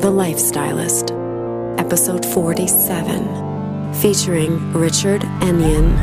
[0.00, 1.10] The Lifestylist,
[1.80, 5.98] episode 47, featuring Richard Enion.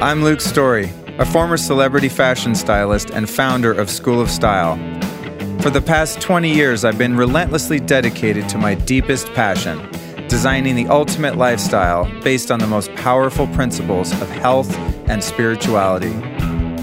[0.00, 4.76] I'm Luke Story, a former celebrity fashion stylist and founder of School of Style.
[5.62, 9.90] For the past 20 years, I've been relentlessly dedicated to my deepest passion
[10.28, 14.76] designing the ultimate lifestyle based on the most powerful principles of health
[15.08, 16.12] and spirituality.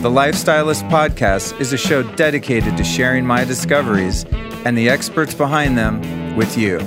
[0.02, 4.26] The Lifestylist Podcast is a show dedicated to sharing my discoveries
[4.66, 6.80] and the experts behind them with you.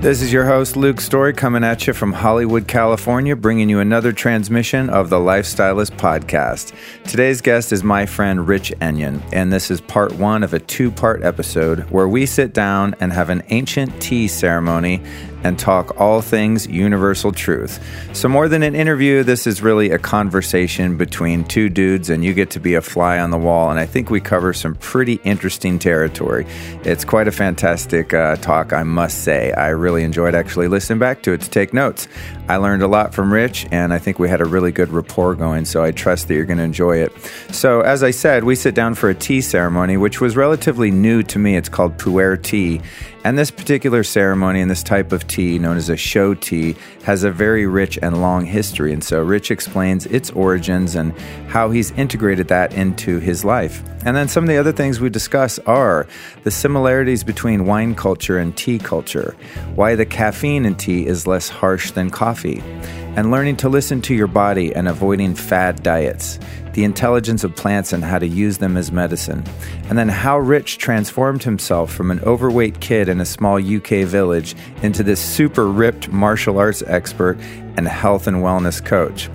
[0.00, 4.10] This is your host, Luke Story, coming at you from Hollywood, California, bringing you another
[4.10, 6.72] transmission of the Lifestylist Podcast.
[7.04, 10.90] Today's guest is my friend Rich Enion, and this is part one of a two
[10.90, 15.02] part episode where we sit down and have an ancient tea ceremony
[15.44, 17.82] and talk all things universal truth.
[18.12, 22.34] So, more than an interview, this is really a conversation between two dudes, and you
[22.34, 23.70] get to be a fly on the wall.
[23.70, 26.46] And I think we cover some pretty interesting territory.
[26.84, 29.52] It's quite a fantastic uh, talk, I must say.
[29.52, 32.08] I really enjoyed actually listening back to it to take notes.
[32.50, 35.36] I learned a lot from Rich, and I think we had a really good rapport
[35.36, 37.12] going, so I trust that you're going to enjoy it.
[37.52, 41.22] So, as I said, we sit down for a tea ceremony, which was relatively new
[41.22, 41.56] to me.
[41.56, 42.80] It's called pu'er tea.
[43.22, 47.22] And this particular ceremony and this type of tea, known as a Shou tea, has
[47.22, 48.94] a very rich and long history.
[48.94, 51.12] And so Rich explains its origins and
[51.48, 53.82] how he's integrated that into his life.
[54.06, 56.06] And then some of the other things we discuss are
[56.44, 59.36] the similarities between wine culture and tea culture,
[59.74, 64.14] why the caffeine in tea is less harsh than coffee, and learning to listen to
[64.14, 66.38] your body and avoiding fad diets
[66.72, 69.44] the intelligence of plants and how to use them as medicine,
[69.88, 74.54] and then how Rich transformed himself from an overweight kid in a small UK village
[74.82, 77.38] into this super ripped martial arts expert
[77.76, 79.28] and health and wellness coach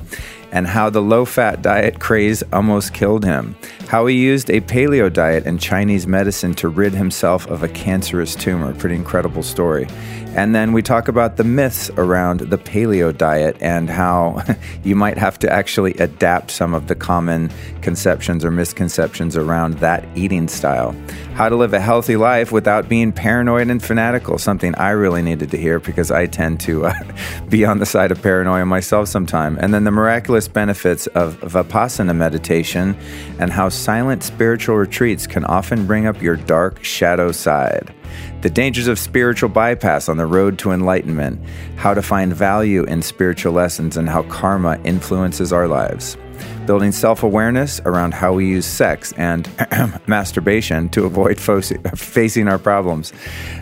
[0.55, 3.55] and how the low fat diet craze almost killed him,
[3.87, 8.35] how he used a paleo diet and Chinese medicine to rid himself of a cancerous
[8.35, 8.73] tumor.
[8.73, 9.87] Pretty incredible story.
[10.35, 14.43] And then we talk about the myths around the paleo diet and how
[14.83, 17.49] you might have to actually adapt some of the common
[17.81, 20.93] conceptions or misconceptions around that eating style.
[21.35, 25.51] How to live a healthy life without being paranoid and fanatical, something I really needed
[25.51, 26.93] to hear because I tend to uh,
[27.49, 29.57] be on the side of paranoia myself sometime.
[29.61, 32.97] And then the miraculous benefits of Vipassana meditation
[33.39, 37.93] and how silent spiritual retreats can often bring up your dark shadow side
[38.45, 41.43] the dangers of spiritual bypass on the road to enlightenment,
[41.77, 46.15] how to find value in spiritual lessons, and how karma influences our lives.
[46.65, 49.47] Building self awareness around how we use sex and
[50.07, 53.13] masturbation to avoid fo- facing our problems.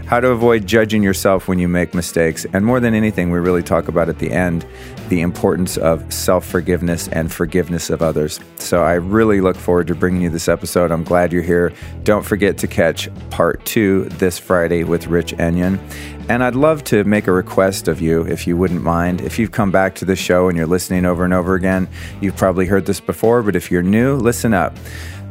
[0.06, 2.46] How to avoid judging yourself when you make mistakes.
[2.54, 4.66] And more than anything, we really talk about at the end
[5.10, 8.40] the importance of self forgiveness and forgiveness of others.
[8.58, 10.92] So I really look forward to bringing you this episode.
[10.92, 11.74] I'm glad you're here.
[12.04, 15.78] Don't forget to catch part two this Friday with Rich Enion.
[16.30, 19.20] And I'd love to make a request of you, if you wouldn't mind.
[19.22, 21.88] If you've come back to the show and you're listening over and over again,
[22.22, 24.76] you've probably heard this before, but if you're new, listen up.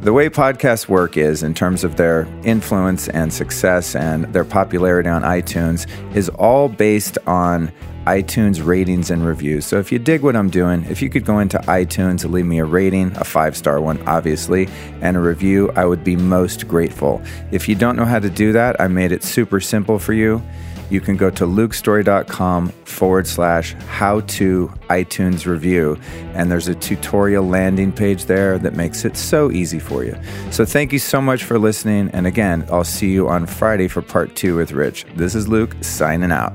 [0.03, 5.09] The way podcasts work is, in terms of their influence and success and their popularity
[5.09, 7.73] on iTunes, is all based on
[8.07, 9.65] iTunes ratings and reviews.
[9.65, 12.47] So if you dig what I'm doing, if you could go into iTunes and leave
[12.47, 14.69] me a rating, a five star one, obviously,
[15.01, 17.23] and a review, I would be most grateful.
[17.51, 20.43] If you don't know how to do that, I made it super simple for you.
[20.93, 25.99] You can go to lukestory.com forward slash how to iTunes review,
[26.35, 30.15] and there's a tutorial landing page there that makes it so easy for you.
[30.51, 32.11] So thank you so much for listening.
[32.13, 35.07] And again, I'll see you on Friday for part two with Rich.
[35.17, 36.55] This is Luke signing out.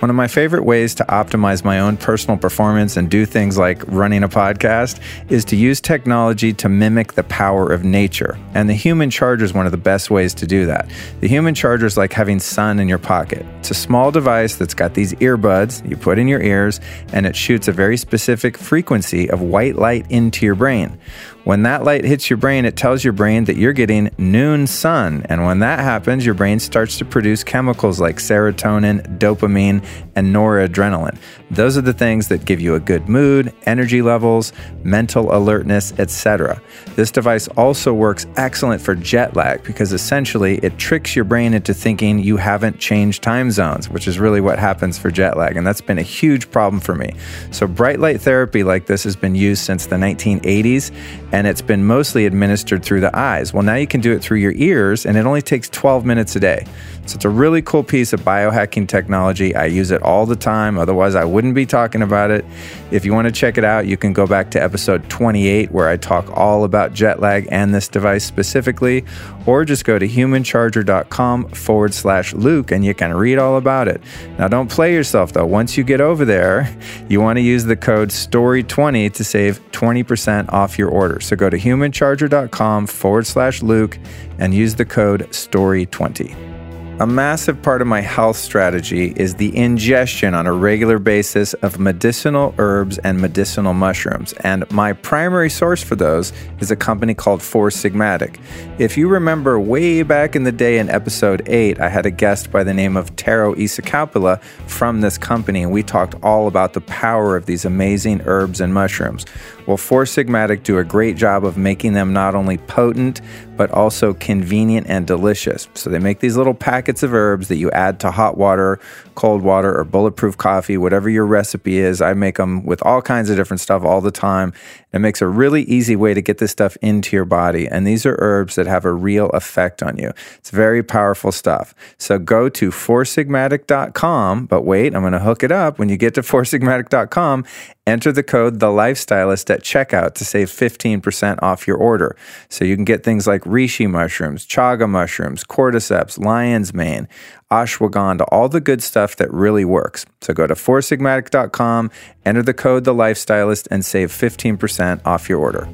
[0.00, 3.82] One of my favorite ways to optimize my own personal performance and do things like
[3.86, 8.38] running a podcast is to use technology to mimic the power of nature.
[8.52, 10.90] And the human charger is one of the best ways to do that.
[11.20, 13.46] The human charger is like having sun in your pocket.
[13.60, 16.78] It's a small device that's got these earbuds you put in your ears,
[17.14, 20.98] and it shoots a very specific frequency of white light into your brain.
[21.46, 25.24] When that light hits your brain, it tells your brain that you're getting noon sun.
[25.28, 31.16] And when that happens, your brain starts to produce chemicals like serotonin, dopamine, and noradrenaline.
[31.52, 34.52] Those are the things that give you a good mood, energy levels,
[34.82, 36.60] mental alertness, etc.
[36.96, 41.72] This device also works excellent for jet lag because essentially it tricks your brain into
[41.72, 45.56] thinking you haven't changed time zones, which is really what happens for jet lag.
[45.56, 47.14] And that's been a huge problem for me.
[47.52, 50.90] So, bright light therapy like this has been used since the 1980s
[51.36, 53.52] and it's been mostly administered through the eyes.
[53.52, 56.34] Well, now you can do it through your ears, and it only takes 12 minutes
[56.34, 56.64] a day.
[57.04, 59.54] So it's a really cool piece of biohacking technology.
[59.54, 62.46] I use it all the time, otherwise, I wouldn't be talking about it.
[62.90, 65.88] If you want to check it out, you can go back to episode 28, where
[65.88, 69.04] I talk all about jet lag and this device specifically,
[69.44, 74.00] or just go to humancharger.com forward slash Luke and you can read all about it.
[74.38, 75.46] Now, don't play yourself though.
[75.46, 76.74] Once you get over there,
[77.08, 81.20] you want to use the code STORY20 to save 20% off your order.
[81.26, 83.98] So go to humancharger.com forward slash Luke
[84.38, 86.56] and use the code STORY20.
[86.98, 91.78] A massive part of my health strategy is the ingestion on a regular basis of
[91.78, 94.32] medicinal herbs and medicinal mushrooms.
[94.44, 98.40] And my primary source for those is a company called Four Sigmatic.
[98.78, 102.50] If you remember way back in the day in episode 8, I had a guest
[102.50, 106.80] by the name of Tero Isokauppila from this company, and we talked all about the
[106.80, 109.26] power of these amazing herbs and mushrooms.
[109.66, 113.20] Well, Four Sigmatic do a great job of making them not only potent,
[113.56, 115.68] but also convenient and delicious.
[115.74, 118.78] So they make these little packets of herbs that you add to hot water,
[119.16, 122.00] cold water, or bulletproof coffee, whatever your recipe is.
[122.00, 124.52] I make them with all kinds of different stuff all the time.
[124.96, 127.68] It makes a really easy way to get this stuff into your body.
[127.68, 130.12] And these are herbs that have a real effect on you.
[130.38, 131.74] It's very powerful stuff.
[131.98, 135.78] So go to foursigmatic.com, but wait, I'm going to hook it up.
[135.78, 137.44] When you get to foursigmatic.com,
[137.86, 142.16] enter the code The Lifestylist at checkout to save 15% off your order.
[142.48, 147.08] So you can get things like reishi mushrooms, chaga mushrooms, cordyceps, lion's mane,
[147.50, 150.06] ashwagandha, all the good stuff that really works.
[150.20, 151.90] So go to foursigmatic.com,
[152.24, 155.68] enter the code The Lifestylist, and save 15% off your order.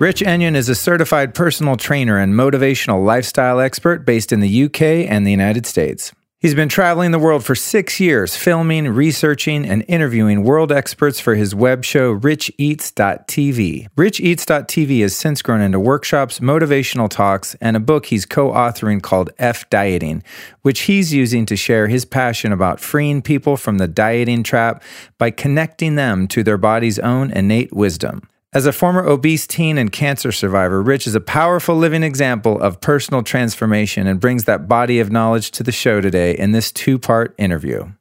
[0.00, 4.80] Rich Enion is a certified personal trainer and motivational lifestyle expert based in the UK
[4.80, 6.14] and the United States.
[6.40, 11.34] He's been traveling the world for six years, filming, researching, and interviewing world experts for
[11.34, 13.88] his web show, RichEats.tv.
[13.94, 19.28] RichEats.tv has since grown into workshops, motivational talks, and a book he's co authoring called
[19.38, 20.22] F Dieting,
[20.62, 24.82] which he's using to share his passion about freeing people from the dieting trap
[25.18, 28.26] by connecting them to their body's own innate wisdom.
[28.52, 32.80] As a former obese teen and cancer survivor, Rich is a powerful living example of
[32.80, 36.98] personal transformation and brings that body of knowledge to the show today in this two
[36.98, 37.92] part interview.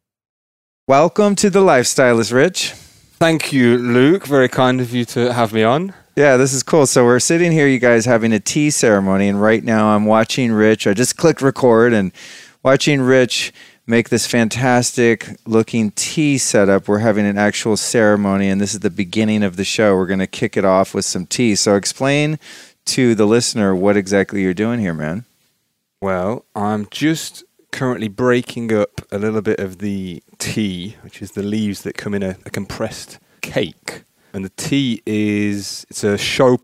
[0.88, 2.72] Welcome to The Lifestylist, Rich.
[2.72, 4.26] Thank you, Luke.
[4.26, 5.94] Very kind of you to have me on.
[6.16, 6.88] Yeah, this is cool.
[6.88, 10.52] So we're sitting here, you guys, having a tea ceremony, and right now I'm watching
[10.52, 10.88] Rich.
[10.88, 12.12] I just clicked record and
[12.64, 13.54] watching Rich
[13.90, 16.88] make this fantastic looking tea setup.
[16.88, 19.96] We're having an actual ceremony, and this is the beginning of the show.
[19.96, 21.56] We're going to kick it off with some tea.
[21.56, 22.38] So, explain
[22.86, 25.26] to the listener what exactly you're doing here, man.
[26.02, 31.44] Well, I'm just currently breaking up a little bit of the tea, which is the
[31.44, 34.04] leaves that come in a, a compressed cake.
[34.34, 36.58] And the tea is it's a Shou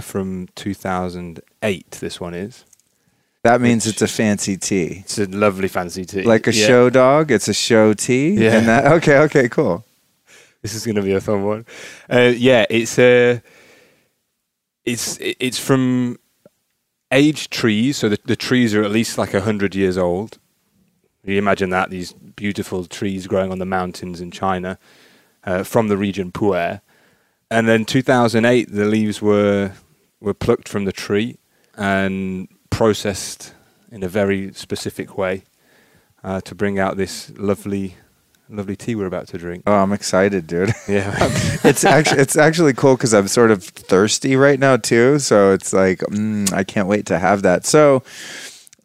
[0.00, 1.90] from 2008.
[1.90, 2.64] This one is.
[3.44, 5.00] That means it's a fancy tea.
[5.04, 6.22] It's a lovely fancy tea.
[6.22, 6.66] Like a Yeah.
[6.66, 8.30] show dog, it's a show tea.
[8.34, 8.58] Yeah.
[8.58, 9.84] And that, okay, okay, cool.
[10.62, 11.66] This is going to be a fun one.
[12.10, 13.40] Uh, yeah, it's a.
[14.84, 16.18] It's it's from
[17.12, 20.38] aged trees, so the, the trees are at least like hundred years old.
[21.24, 24.78] You imagine that these beautiful trees growing on the mountains in China,
[25.44, 26.80] uh, from the region Pu'er,
[27.50, 29.72] and then 2008 the leaves were
[30.20, 31.38] were plucked from the tree
[31.76, 33.54] and processed
[33.90, 35.42] in a very specific way
[36.22, 37.96] uh, to bring out this lovely
[38.48, 39.64] lovely tea we're about to drink.
[39.66, 40.72] Oh, I'm excited, dude.
[40.88, 41.12] Yeah.
[41.64, 45.18] it's actually it's actually cool because I'm sort of thirsty right now too.
[45.18, 47.66] So it's like mm, I can't wait to have that.
[47.66, 48.04] So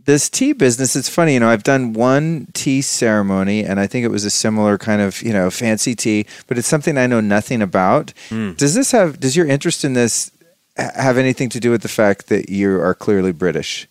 [0.05, 1.50] this tea business, it's funny, you know.
[1.50, 5.31] I've done one tea ceremony, and I think it was a similar kind of you
[5.31, 8.12] know fancy tea, but it's something I know nothing about.
[8.29, 8.57] Mm.
[8.57, 9.19] Does this have?
[9.19, 10.31] Does your interest in this
[10.77, 13.88] have anything to do with the fact that you are clearly British?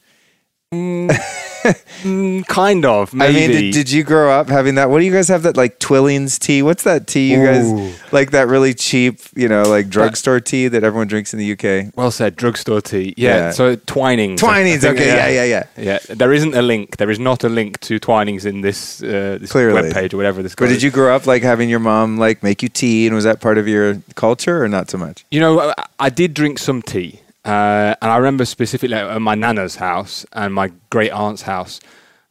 [0.72, 3.30] Mm, kind of, maybe.
[3.30, 4.90] I mean, did, did you grow up having that?
[4.90, 6.62] What do you guys have that like Twillings tea?
[6.62, 7.46] What's that tea you Ooh.
[7.90, 11.52] guys like that really cheap, you know, like drugstore tea that everyone drinks in the
[11.52, 11.92] UK?
[11.94, 13.14] well said, drugstore tea.
[13.16, 13.50] Yeah, Yeah.
[13.52, 14.40] so Twinings.
[14.40, 15.44] Twinings, think, okay, yeah, yeah,
[15.76, 15.98] yeah.
[16.08, 16.96] Yeah, there isn't a link.
[16.96, 19.90] There is not a link to Twinings in this uh, this Clearly.
[19.90, 20.54] webpage or whatever this.
[20.54, 20.74] But goes.
[20.74, 23.40] did you grow up like having your mom like make you tea, and was that
[23.40, 25.24] part of your culture or not so much?
[25.30, 29.34] You know, I, I did drink some tea, uh, and I remember specifically at my
[29.34, 31.80] nana's house and my great aunt's house.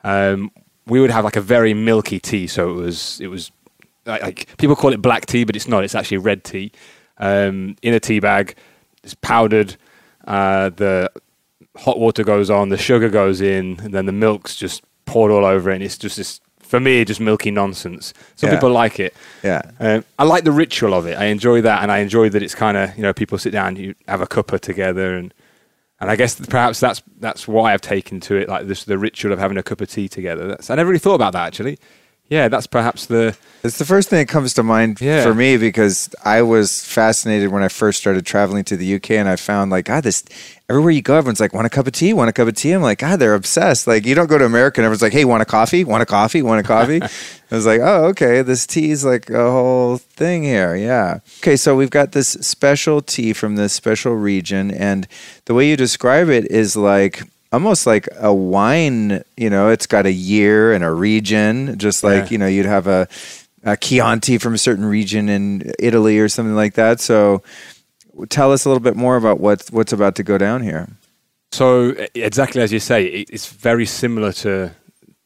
[0.03, 0.51] Um,
[0.87, 3.51] we would have like a very milky tea, so it was it was
[4.05, 5.83] like, like people call it black tea, but it's not.
[5.83, 6.71] It's actually red tea
[7.17, 8.55] um, in a tea bag.
[9.03, 9.75] It's powdered.
[10.25, 11.11] Uh, the
[11.75, 15.45] hot water goes on, the sugar goes in, and then the milk's just poured all
[15.45, 16.39] over it, and it's just this
[16.71, 18.13] for me just milky nonsense.
[18.37, 18.55] Some Yeah.
[18.55, 19.13] people like it.
[19.43, 19.61] Yeah.
[19.79, 21.17] Um, I like the ritual of it.
[21.17, 23.75] I enjoy that, and I enjoy that it's kind of you know people sit down,
[23.75, 25.33] you have a cuppa together, and
[25.99, 29.33] and I guess perhaps that's that's why I've taken to it, like this the ritual
[29.33, 30.47] of having a cup of tea together.
[30.47, 31.77] That's, I never really thought about that actually.
[32.31, 35.21] Yeah, that's perhaps the It's the first thing that comes to mind Yeah.
[35.21, 39.27] for me because I was fascinated when I first started traveling to the UK and
[39.27, 40.23] I found like, God, this
[40.69, 42.13] everywhere you go, everyone's like, want a cup of tea?
[42.13, 42.71] Want a cup of tea?
[42.71, 43.85] I'm like, God, they're obsessed.
[43.85, 45.83] Like, you don't go to America and everyone's like, hey, want a coffee?
[45.83, 46.41] Want a coffee?
[46.41, 47.01] Want a coffee?
[47.51, 50.73] I was like, oh, okay, this tea is like a whole thing here.
[50.73, 51.19] Yeah.
[51.39, 55.05] Okay, so we've got this special tea from this special region, and
[55.45, 59.23] the way you describe it is like almost like a wine.
[59.37, 62.29] You know, it's got a year and a region, just like Yeah.
[62.31, 63.07] you know you'd have a,
[63.63, 66.99] a Chianti from a certain region in Italy or something like that.
[66.99, 67.41] So,
[68.29, 70.87] tell us a little bit more about what's what's about to go down here.
[71.53, 74.71] So exactly as you say, it's very similar to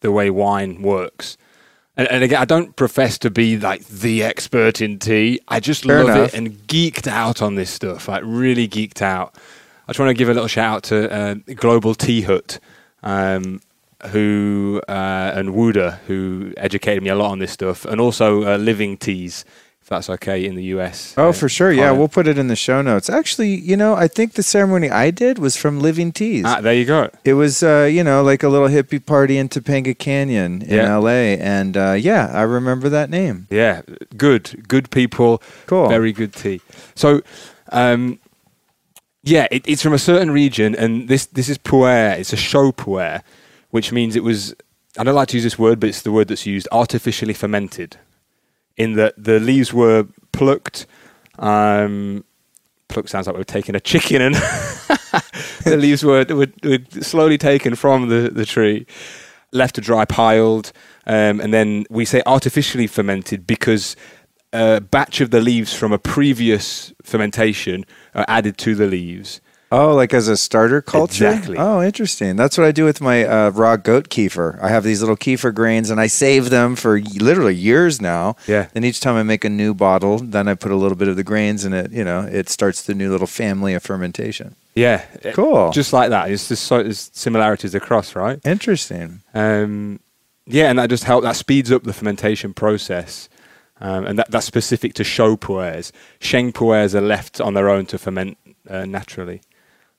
[0.01, 1.37] the way wine works.
[1.97, 5.39] And, and again, I don't profess to be like the expert in tea.
[5.47, 6.33] I just Fair love enough.
[6.33, 8.07] it and geeked out on this stuff.
[8.07, 9.35] Like really geeked out.
[9.87, 12.59] I just want to give a little shout out to uh, Global Tea Hut,
[13.03, 13.61] um,
[14.11, 18.43] who uh, and Wu De, who educated me a lot on this stuff, and also
[18.43, 19.45] uh, Living Teas,
[19.83, 21.13] if that's okay in the US.
[21.17, 21.71] Oh, Uh, for sure.
[21.71, 23.09] Yeah, we'll put it in the show notes.
[23.11, 26.45] Actually, you know, I think the ceremony I did was from Living Teas.
[26.47, 27.11] Ah, there you go.
[27.23, 30.97] It was, uh, you know, like a little hippie party in Topanga Canyon in Yeah.
[30.97, 31.37] LA.
[31.39, 33.45] And uh, yeah, I remember that name.
[33.51, 33.81] Yeah,
[34.17, 35.43] good, good people.
[35.67, 35.87] Cool.
[35.89, 36.61] Very good tea.
[36.95, 37.21] So,
[37.71, 38.17] um,
[39.25, 42.15] yeah, it, it's from a certain region, and this this is puer.
[42.17, 43.23] It's a Shou puer,
[43.71, 44.55] which means it was.
[44.97, 46.67] I don't like to use this word, but it's the word that's used.
[46.71, 47.97] Artificially fermented,
[48.77, 50.85] in that the leaves were plucked.
[51.39, 52.23] Um,
[52.87, 54.35] plucked sounds like we are taking a chicken, and
[55.65, 58.85] the leaves were, were were slowly taken from the the tree,
[59.51, 60.71] left to dry, piled,
[61.07, 63.95] um, and then we say artificially fermented because
[64.55, 69.41] a batch of the leaves from a previous fermentation are added to the leaves.
[69.71, 71.27] Oh, like as a starter culture?
[71.27, 71.57] Exactly.
[71.57, 72.35] Oh, interesting.
[72.35, 74.61] That's what I do with my uh, raw goat kefir.
[74.61, 78.35] I have these little kefir grains and I save them for literally years now.
[78.47, 78.67] Yeah.
[78.75, 81.15] And each time I make a new bottle, then I put a little bit of
[81.15, 84.55] the grains in it, you know, it starts the new little family of fermentation.
[84.75, 85.71] Yeah, Cool.
[85.71, 86.29] Just like that.
[86.29, 88.39] It's just so there's similarities across, right?
[88.45, 89.21] Interesting.
[89.33, 89.99] Um,
[90.45, 91.23] yeah, and that just helps.
[91.23, 93.29] That speeds up the fermentation process,
[93.81, 95.91] um, and that, that's specific to Shou puers.
[96.19, 98.37] Sheng puers are left on their own to ferment
[98.69, 99.41] uh, naturally,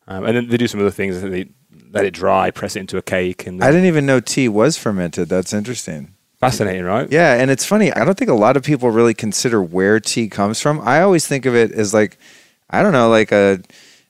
[0.08, 1.20] um, and then they do some other things.
[1.20, 1.48] They
[1.92, 4.76] let it dry, press it into a cake, and I didn't even know tea was
[4.78, 5.28] fermented.
[5.28, 6.14] That's interesting.
[6.38, 7.10] fascinating, right?
[7.10, 7.92] Yeah, and it's funny.
[7.92, 10.80] I don't think a lot of people really consider where tea comes from.
[10.80, 12.18] I always think of it as like,
[12.70, 13.60] I don't know, like a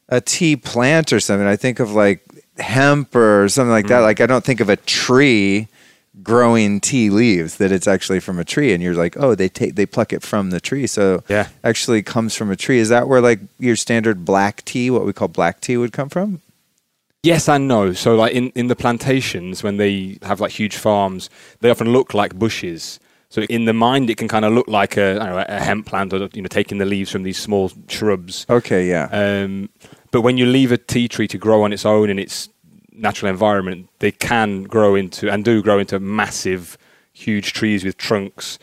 [0.08, 1.46] a tea plant or something.
[1.46, 2.20] I think of like
[2.58, 3.88] hemp or something like Mm.
[3.88, 3.98] that.
[4.00, 5.68] Like I don't think of a tree
[6.22, 9.74] growing tea leaves that it's actually from a tree and you're like oh they take
[9.74, 11.48] they pluck it from the tree so Yeah.
[11.62, 15.12] actually comes from a tree is that where like your standard black tea what we
[15.12, 16.40] call black tea would come from
[17.22, 17.92] Yes and no.
[17.92, 21.28] So, like in, in the plantations, when they have like huge farms,
[21.60, 23.00] they often look like bushes.
[23.30, 26.12] So, in the mind, it can kind of look like a, know, a hemp plant,
[26.12, 28.46] or you know, taking the leaves from these small shrubs.
[28.48, 29.70] okay yeah Um,
[30.12, 32.48] but when you leave a tea tree to grow on its own and its
[32.96, 36.76] natural environment, they can grow into and do grow into massive,
[37.12, 38.58] huge trees with trunks,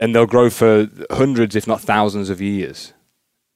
[0.00, 2.92] and they'll grow for hundreds, if not thousands, of years.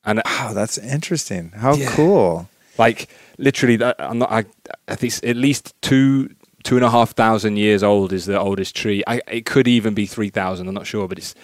[0.04, 1.90] And wow that's interesting how Yeah.
[1.90, 2.48] cool
[2.78, 3.08] like
[3.38, 4.32] literally, that, I'm not.
[4.32, 4.44] I,
[4.88, 6.30] I think at least two
[6.64, 9.02] two and a half thousand years old is the oldest tree.
[9.06, 10.68] I, it could even be three thousand.
[10.68, 11.34] I'm not sure, but it's.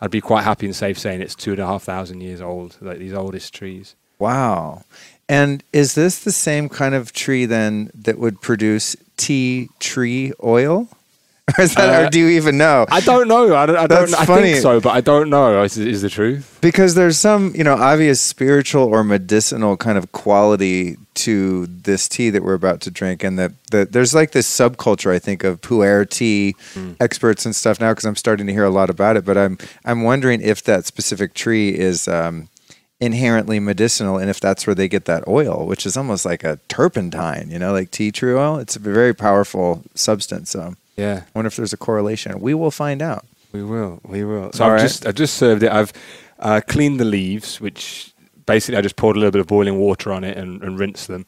[0.00, 2.78] I'd be quite happy and safe saying it's two and a half thousand years old.
[2.80, 3.96] Like these oldest trees.
[4.18, 4.82] Wow.
[5.28, 10.88] And is this the same kind of tree then that would produce tea tree oil?
[11.58, 12.84] Or, is that, Uh, or do you even know?
[12.90, 13.56] I don't know.
[13.56, 13.76] I don't.
[13.76, 14.52] I, don't, That's I funny.
[14.52, 15.62] think so, but I don't know.
[15.62, 16.58] Is, is the truth?
[16.60, 22.28] Because there's some, you know, obvious spiritual or medicinal kind of quality to this tea
[22.28, 25.62] that we're about to drink, and that, that there's like this subculture, I think, of
[25.62, 26.92] puer tea Hmm.
[27.00, 27.92] experts and stuff now.
[27.92, 29.56] Because I'm starting to hear a lot about it, but I'm
[29.86, 32.48] I'm wondering if that specific tree is um,
[33.00, 36.58] inherently medicinal, and if that's where they get that oil, which is almost like a
[36.68, 38.58] turpentine, you know, like tea tree oil.
[38.58, 40.50] It's a very powerful substance.
[40.50, 42.40] So Yeah, I wonder if there's a correlation.
[42.40, 43.24] We will find out.
[43.52, 44.00] we will.
[44.04, 44.52] We will.
[44.52, 44.82] So All I've right.
[44.82, 45.70] just I've just served it.
[45.72, 45.92] I've
[46.40, 48.12] uh, cleaned the leaves, which
[48.46, 51.06] basically I just poured a little bit of boiling water on it and, and rinsed
[51.08, 51.24] them.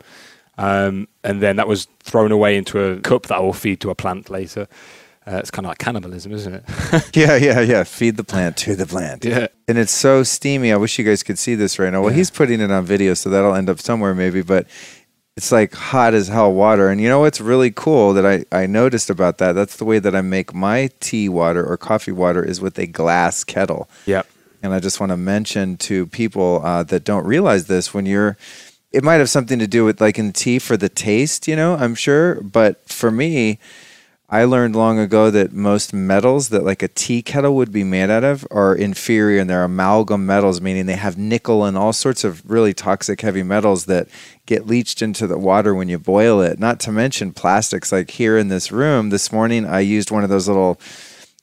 [0.59, 3.91] Um, and then that was thrown away into a cup that I will feed to
[3.91, 4.67] a plant later.
[5.31, 6.65] Uh, it's kind of like cannibalism, isn't it?
[7.15, 7.85] Yeah, yeah, yeah.
[7.85, 9.25] Feed the plant to the plant.
[9.25, 9.47] yeah.
[9.69, 10.73] and it's so steamy.
[10.73, 12.01] I wish you guys could see this right now.
[12.01, 12.17] Well, Yeah.
[12.19, 14.43] he's putting it on video, so that'll end up somewhere maybe.
[14.43, 14.67] But
[15.37, 16.89] it's like hot as hell water.
[16.89, 19.53] And you know what's really cool that I, I noticed about that?
[19.53, 22.87] That's the way that I make my tea water or coffee water is with a
[22.87, 23.89] glass kettle.
[24.07, 24.27] Yep.
[24.63, 28.37] And I just want to mention to people uh, that don't realize this when you're,
[28.93, 31.77] it might have something to do with like in tea for the taste, you know,
[31.77, 32.35] I'm sure.
[32.43, 33.59] But for me,
[34.33, 38.11] I learned long ago that most metals that like a tea kettle would be made
[38.11, 42.23] out of are inferior and they're amalgam metals, meaning they have nickel and all sorts
[42.23, 44.07] of really toxic heavy metals that
[44.47, 46.61] get leached into the water when you boil it.
[46.61, 47.91] Not to mention plastics.
[47.91, 50.81] Like here in this room this morning, I used one of those little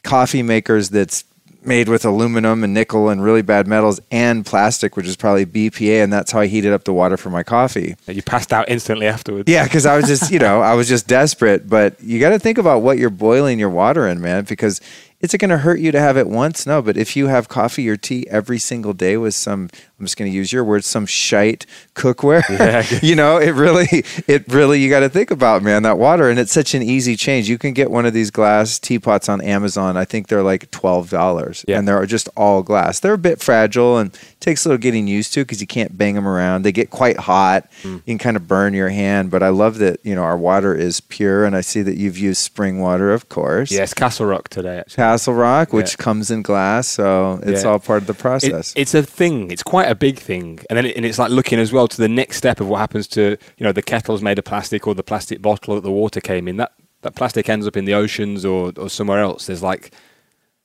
[0.03, 1.25] coffee makers that's
[1.67, 6.03] made with aluminum and nickel and really bad metals and plastic, which is probably BPA,
[6.03, 7.95] and that's how I heated up the water for my coffee.
[8.07, 9.49] You passed out instantly afterwards.
[9.51, 11.69] Yeah, because I was just, you know, I was just desperate.
[11.69, 14.81] But you got to think about what you're boiling your water in, man, because
[15.19, 16.67] is it going to hurt you to have it once?
[16.67, 19.69] No, but if you have coffee or tea every single day with some,
[19.99, 22.85] I'm just going to use your words, some shite cookware, Yeah.
[23.01, 23.87] you know, it really,
[24.27, 26.29] it really, you got to think about, man, that water.
[26.29, 27.49] And it's such an easy change.
[27.49, 29.97] You can get one of these glass teapots on Amazon.
[29.97, 31.79] I think they're like $12 Yeah.
[31.79, 32.99] and they're just all glass.
[32.99, 36.15] They're a bit fragile and takes a little getting used to because you can't bang
[36.15, 36.61] them around.
[36.61, 37.67] They get quite hot.
[37.81, 37.93] Hmm.
[37.95, 39.31] You can kind of burn your hand.
[39.31, 41.43] But I love that, you know, our water is pure.
[41.45, 43.71] And I see that you've used spring water, of course.
[43.71, 44.95] Yes, Castle Rock today, actually.
[44.97, 46.03] Castle Rock, which Yeah.
[46.03, 47.69] comes in glass, so it's Yeah.
[47.69, 48.73] all part of the It- process.
[48.75, 49.49] it's a thing.
[49.51, 51.97] It's quite a big thing, and then it, and it's like looking as well to
[51.97, 54.93] the next step of what happens to you know the kettle's made of plastic or
[54.95, 56.57] the plastic bottle that the water came in.
[56.57, 59.47] That that plastic ends up in the oceans or or somewhere else.
[59.47, 59.91] There's like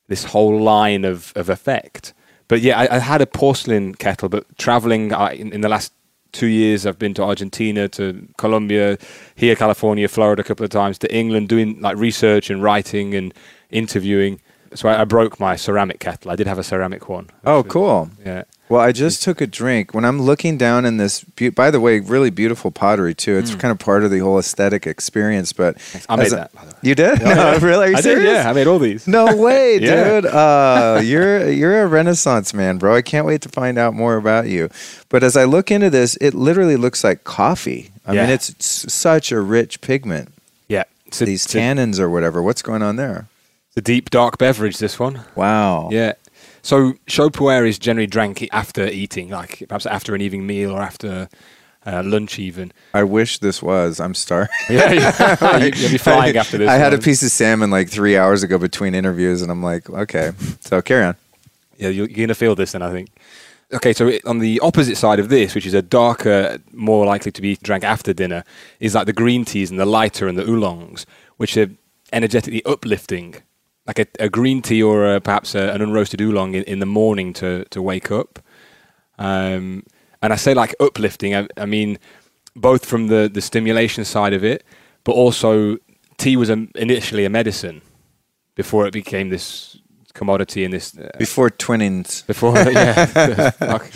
[0.09, 2.12] this whole line of of effect.
[2.49, 5.92] But yeah, I, I had a porcelain kettle, but traveling I, in, in the last
[6.32, 8.99] two years, I've been to Argentina, to Colombia,
[9.34, 13.34] here, California, Florida, a couple of times, to England, doing like research and writing and
[13.70, 14.40] interviewing.
[14.75, 16.30] So I, I broke my ceramic kettle.
[16.30, 17.28] I did have a ceramic one.
[17.44, 17.70] oh, actually.
[17.70, 18.11] cool.
[18.25, 18.44] Yeah.
[18.73, 19.93] Well, I just took a drink.
[19.93, 23.37] When I'm looking down in this, be- by the way, really beautiful pottery too.
[23.37, 25.52] It's kind of part of the whole aesthetic experience.
[25.52, 26.07] But Mm.
[26.09, 26.79] I made a- that, by the way.
[26.83, 27.21] You did?
[27.23, 27.87] no, really?
[27.88, 28.25] Are you I serious?
[28.25, 28.49] did, yeah.
[28.49, 29.07] I made all these.
[29.07, 30.21] No way, Yeah.
[30.21, 30.26] dude.
[30.26, 32.95] Uh, you're you're a renaissance man, bro.
[32.97, 34.71] I can't wait to find out more about you.
[35.11, 37.91] But as I look into this, it literally looks like coffee.
[38.07, 38.23] I Yeah.
[38.23, 40.33] mean, it's s- such a rich pigment.
[40.69, 40.85] Yeah.
[41.21, 42.43] A, These tannins or whatever.
[42.43, 43.26] What's going on there?
[43.69, 45.21] it's a deep, dark beverage, this one.
[45.35, 45.88] Wow.
[45.93, 46.12] Yeah.
[46.62, 50.81] So Shou puer is generally drank after eating, like perhaps after an evening meal or
[50.81, 51.29] after
[51.85, 52.72] uh, lunch even.
[52.94, 53.98] I wish this was.
[54.01, 54.48] I'm starving.
[54.70, 55.57] Yeah, yeah.
[55.59, 56.68] You- you'll be flying after this.
[56.70, 59.90] I had a piece of salmon like three hours ago between interviews, and I'm like,
[59.90, 60.33] okay.
[60.61, 61.16] So carry on.
[61.79, 63.09] Yeah, you're, you're going to feel this then, I think.
[63.75, 67.33] Okay, so it, on the opposite side of this, which is a darker, more likely
[67.33, 68.44] to be drank after dinner,
[68.79, 71.07] is like the green teas and the lighter and the oolongs,
[71.38, 71.68] which are
[72.12, 73.35] energetically uplifting.
[73.87, 76.87] Like a, a green tea or a, perhaps a, an unroasted oolong in, in the
[76.87, 78.38] morning to, to wake up.
[79.18, 79.85] Um,
[80.23, 81.99] and I say like uplifting, I, I mean
[82.55, 84.62] both from the, the stimulation side of it,
[85.05, 85.79] but also
[86.16, 87.83] tea was initially a medicine
[88.55, 89.79] before it became this
[90.14, 92.27] commodity in this uh, Before twinnings.
[92.27, 93.51] before, yeah.
[93.51, 93.90] Fuck.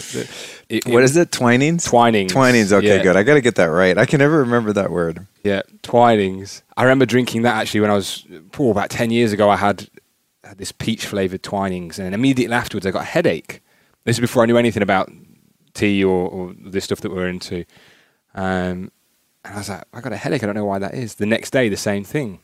[0.68, 1.30] It- What is it?
[1.30, 1.84] Twinings?
[1.88, 2.32] Twinings.
[2.32, 2.72] Twinings.
[2.72, 3.02] Okay, Yeah.
[3.02, 3.16] good.
[3.16, 3.96] I got to get that right.
[3.96, 5.26] I can never remember that word.
[5.44, 6.62] Yeah, Twinings.
[6.76, 8.26] I remember drinking that actually when I was
[8.58, 9.48] oh, about 10 years ago.
[9.48, 9.88] I had,
[10.42, 13.62] had this peach flavored Twinings, and immediately afterwards I got a headache.
[14.04, 15.10] This is before I knew anything about
[15.74, 17.64] tea or, or this stuff that we're into.
[18.34, 18.90] Um,
[19.44, 20.42] and I was like, I got a headache.
[20.42, 21.14] I don't know why that is.
[21.16, 22.40] The next day, the same thing.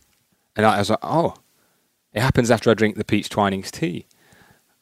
[0.55, 1.35] And I was like, oh,
[2.15, 4.07] it happens after I drink the peach Twinings tea.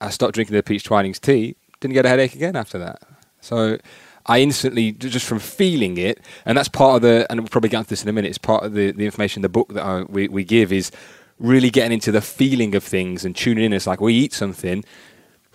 [0.01, 3.03] I stopped drinking the peach Twinings tea, didn't get a headache again after that.
[3.41, 3.79] So
[4.27, 7.79] I instantly, just from feeling it, and that's part of the, and we'll probably get
[7.79, 10.03] into this in a minute, it's part of the, the information, the book that I,
[10.03, 10.91] we, we give is
[11.39, 13.73] really getting into the feeling of things and tuning in.
[13.73, 14.85] It's like we eat something.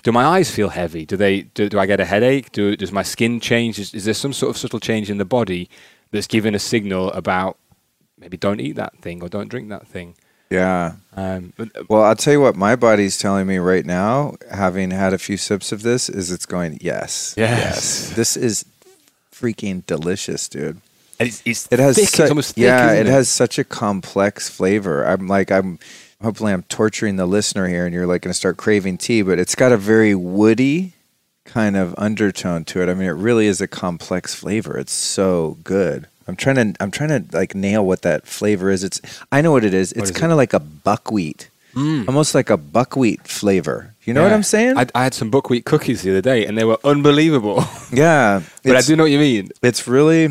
[0.04, 1.06] Do my eyes feel heavy?
[1.06, 1.44] Do they?
[1.44, 2.52] Do, do I get a headache?
[2.52, 3.80] Do, does my skin change?
[3.80, 5.70] Is, is there some sort of subtle change in the body
[6.12, 7.58] that's giving a signal about
[8.20, 10.16] maybe don't eat that thing or don't drink that thing?
[10.49, 10.93] Yeah.
[11.15, 15.13] Um, but, Well, I'll tell you what my body's telling me right now, having had
[15.13, 17.34] a few sips of this, is it's going, yes.
[17.38, 18.10] Yes.
[18.15, 18.65] This is
[19.34, 20.81] freaking delicious, dude.
[21.19, 22.10] it's, it's It has thick.
[22.10, 25.03] su- it's almost thick, yeah, isn't it has such a complex flavor.
[25.05, 25.79] I'm like I'm
[26.21, 29.39] hopefully I'm torturing the listener here and you're like going to start craving tea, but
[29.39, 30.93] it's got a very woody
[31.43, 32.89] kind of undertone to it.
[32.89, 34.77] I mean, it really is a complex flavor.
[34.77, 36.08] It's so good.
[36.28, 38.84] I'm trying to I'm trying to like nail what that flavor is.
[38.84, 39.92] It's I know what it is.
[39.92, 41.50] It's kind of like a buckwheat.
[41.74, 42.08] Mm.
[42.08, 43.94] Almost like a buckwheat flavor.
[44.06, 44.78] You know what I'm saying?
[44.78, 47.66] I, I had some buckwheat cookies the other day, and they were unbelievable.
[47.92, 48.42] yeah.
[48.64, 49.50] but I do know what you mean.
[49.62, 50.30] It's really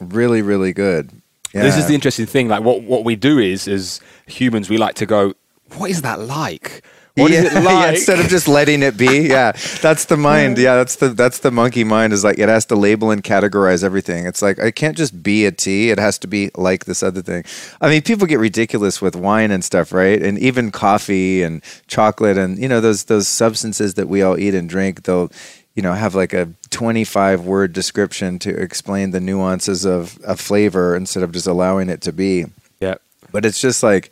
[0.00, 1.10] really really good.
[1.52, 1.62] Yeah.
[1.62, 2.48] This is the interesting thing.
[2.48, 5.34] Like what what we do is, as humans, we like to go,
[5.76, 6.82] "What is that like?
[7.20, 9.28] What is yeah, it yeah, instead of just letting it be.
[9.28, 10.58] Yeah, that's the mind.
[10.58, 12.12] Yeah, that's the that's the monkey mind.
[12.12, 14.26] Is like it has to label and categorize everything.
[14.26, 15.90] It's like I can't just be a tea.
[15.90, 17.44] It has to be like this other thing.
[17.80, 20.20] I mean, people get ridiculous with wine and stuff, right?
[20.22, 24.54] And even coffee and chocolate and you know those those substances that we all eat
[24.54, 25.04] and drink.
[25.04, 25.30] They'll
[25.74, 30.96] you know have like a 25 word description to explain the nuances of a flavor
[30.96, 32.46] instead of just allowing it to be
[32.80, 32.96] yeah.
[33.30, 34.10] but it's just like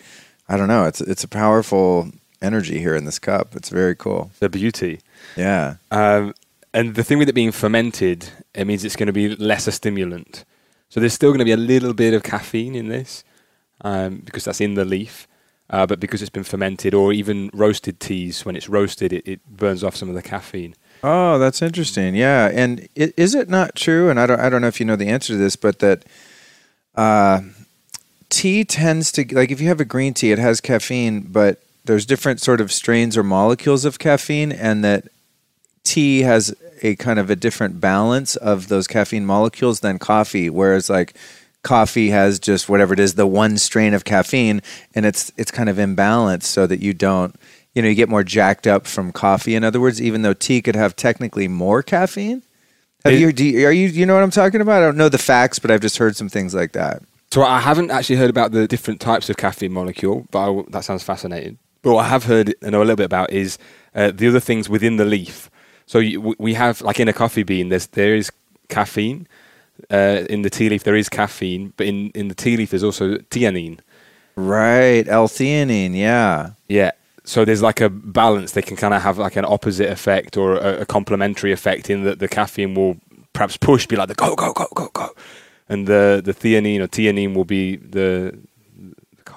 [0.48, 0.84] I don't know.
[0.84, 3.54] It's it's a powerful energy here in this cup.
[3.56, 4.30] It's very cool.
[4.38, 5.00] The beauty.
[5.36, 5.76] Yeah.
[5.90, 6.34] Um,
[6.74, 9.72] and the thing with it being fermented, it means it's going to be less a
[9.72, 10.44] stimulant.
[10.90, 13.24] So there's still going to be a little bit of caffeine in this
[13.82, 15.26] um, because that's in the leaf.
[15.70, 19.46] Uh, but because it's been fermented, or even roasted teas, when it's roasted, it, it
[19.46, 20.74] burns off some of the caffeine.
[21.04, 22.14] Oh, that's interesting.
[22.14, 24.08] Yeah, and i- is it not true?
[24.08, 26.04] And I don't I don't know if you know the answer to this, but that
[26.94, 27.42] uh,
[28.30, 32.06] tea tends to like if you have a green tea, it has caffeine, but there's
[32.06, 35.08] different sort of strains or molecules of caffeine, and that
[35.84, 40.48] tea has a kind of a different balance of those caffeine molecules than coffee.
[40.48, 41.14] Whereas like
[41.64, 44.62] coffee has just whatever it is, the one strain of caffeine,
[44.94, 47.34] and it's it's kind of imbalanced so that you don't
[47.74, 49.54] you know you get more jacked up from coffee.
[49.56, 52.42] In other words, even though tea could have technically more caffeine.
[53.04, 54.82] Have It- you, do you, are you, you know what I'm talking about?
[54.82, 57.00] I don't know the facts, but I've just heard some things like that.
[57.30, 60.84] So I haven't actually heard about the different types of caffeine molecule, but I that
[60.84, 61.58] sounds fascinating.
[61.82, 63.58] But what I have heard and know a little bit about is
[63.94, 65.50] uh, the other things within the leaf.
[65.86, 68.30] So you, we have, like in a coffee bean, there's there is
[68.68, 69.26] caffeine.
[69.90, 72.82] Uh, in the tea leaf, there is caffeine, but in, in the tea leaf, there's
[72.82, 73.78] also theanine.
[74.34, 76.50] Right, L-theanine, yeah.
[76.68, 76.92] Yeah.
[77.24, 78.52] So there's like a balance.
[78.52, 82.04] They can kind of have like an opposite effect or a, a complementary effect in
[82.04, 82.96] that the caffeine will
[83.32, 85.10] perhaps push, be like the go, go, go, go, go.
[85.68, 88.38] And the, the theanine or theanine will be the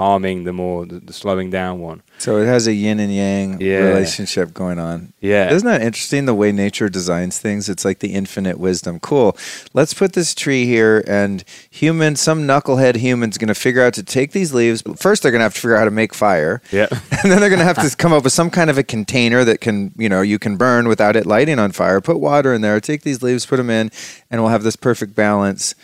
[0.01, 2.01] calming, the more, the, the slowing down one.
[2.17, 3.81] So it has a yin and yang Yeah.
[3.89, 5.13] relationship going on.
[5.19, 5.53] Yeah.
[5.53, 7.69] Isn't that interesting the way nature designs things?
[7.69, 8.99] It's like the infinite wisdom.
[8.99, 9.37] Cool.
[9.75, 14.01] Let's put this tree here and human, some knucklehead human's going to figure out to
[14.01, 14.81] take these leaves.
[14.81, 16.63] But first they're going to have to figure out how to make fire.
[16.71, 16.87] Yeah.
[17.23, 19.43] And then they're going to have to come up with some kind of a container
[19.43, 22.01] that can, you know, you can burn without it lighting on fire.
[22.01, 23.91] Put water in there, take these leaves, put them in,
[24.31, 25.75] and we'll have this perfect balance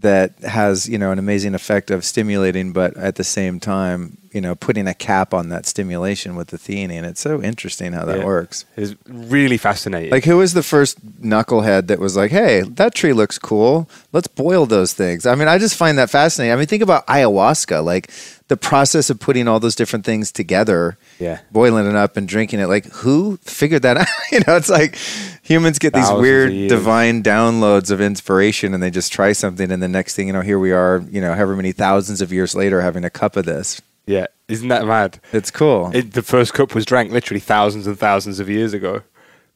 [0.00, 4.40] that has, you know, an amazing effect of stimulating, but at the same time, you
[4.40, 7.02] know, putting a cap on that stimulation with the theanine.
[7.04, 8.24] It's so interesting how that Yeah.
[8.24, 8.64] works.
[8.76, 10.10] It's really fascinating.
[10.10, 13.88] Like, who was the first knucklehead that was like, "Hey, that tree looks cool.
[14.12, 16.52] Let's boil those things." I mean, I just find that fascinating.
[16.52, 18.10] I mean, think about ayahuasca, like
[18.48, 21.40] the process of putting all those different things together, Yeah.
[21.52, 22.66] boiling it up and drinking it.
[22.66, 24.06] Like, who figured that out?
[24.32, 24.96] you know, it's like
[25.42, 29.88] humans get these weird divine downloads of inspiration, and they just try something, and the
[29.88, 32.80] next thing you know, here we are, you know, however many thousands of years later,
[32.80, 33.80] having a cup of this.
[34.06, 34.26] yeah.
[34.48, 35.20] Isn't that mad?
[35.34, 35.90] It's cool.
[35.92, 39.02] It, the first cup was drank literally thousands and thousands of years ago.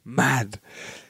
[0.05, 0.59] Mad.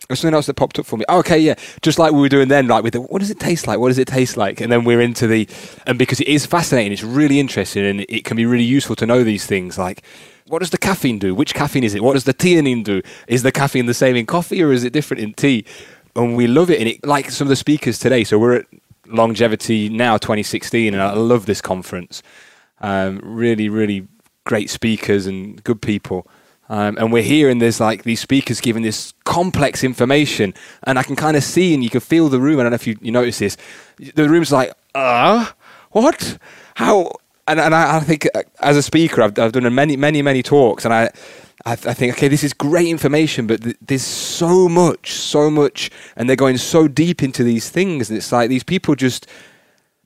[0.09, 1.05] There's something else that popped up for me.
[1.09, 1.55] Oh, okay, yeah.
[1.81, 3.79] Just like we were doing then, like with the, what does it taste like?
[3.79, 4.61] What does it taste like?
[4.61, 5.49] And then we're into the,
[5.87, 9.07] and because it is fascinating, it's really interesting, and it can be really useful to
[9.07, 9.79] know these things.
[9.79, 10.03] Like,
[10.49, 11.35] what does the caffeine do?
[11.35, 12.03] Which caffeine is it?
[12.03, 13.03] What does the theanine do?
[13.27, 15.65] Is the caffeine the same in coffee or is it different in tea?
[16.15, 16.79] And we love it.
[16.79, 18.67] And it, like some of the speakers today, so we're at
[19.07, 22.23] Longevity now 2016, and I love this conference.
[22.81, 24.09] Um, really, really
[24.45, 26.27] great speakers and good people.
[26.69, 31.03] Um, and we're here, and there's like these speakers giving this complex information, and I
[31.03, 32.61] can kind of see and you can feel the room.
[32.61, 33.57] I don't know if you, you notice this.
[34.15, 35.51] The room's like, uh,
[35.91, 36.39] what?
[36.77, 37.13] How?
[37.47, 40.43] And, and I, I think uh, as a speaker, I've, I've done many, many, many
[40.43, 41.11] talks, and I,
[41.65, 45.91] I, I think, okay, this is great information, but th- there's so much, so much,
[46.17, 49.27] and they're going so deep into these things, and it's like these people just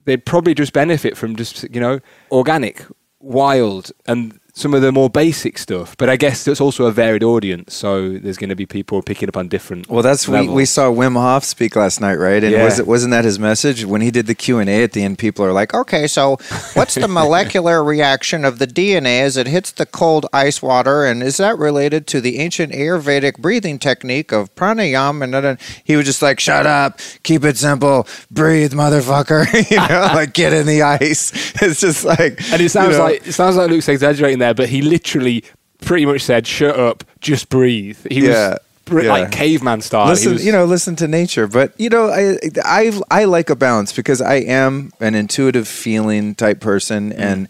[0.05, 1.99] they'd probably just benefit from just you know
[2.31, 2.83] organic,
[3.19, 5.95] wild, and some of the more basic stuff.
[5.97, 9.29] But I guess it's also a varied audience, so there's going to be people picking
[9.29, 9.87] up on different.
[9.87, 10.55] Well, that's we, levels.
[10.55, 12.43] we saw Wim Hof speak last night, right?
[12.43, 12.63] And Yeah.
[12.65, 15.03] was it wasn't that his message when he did the Q and A at the
[15.03, 15.19] end?
[15.19, 16.37] People are like, "Okay, so
[16.73, 21.21] what's the molecular reaction of the DNA as it hits the cold ice water, and
[21.21, 26.05] is that related to the ancient Ayurvedic breathing technique of pranayama?" And then he was
[26.07, 30.81] just like, "Shut up, keep it simple, breathe, motherfucker." you know, like get in the
[30.81, 31.31] ice.
[31.67, 34.46] It's just like, And it sounds you know, like it sounds like Luke's exaggerating there,
[34.53, 35.43] but he literally
[35.81, 38.57] pretty much said, "Shut up, just breathe." He Yeah,
[38.89, 39.11] was yeah.
[39.11, 40.07] like caveman style.
[40.07, 43.55] Listen was- you know listen to nature but you know I, I i like a
[43.55, 47.19] balance because i am an intuitive feeling type person Mm.
[47.19, 47.47] and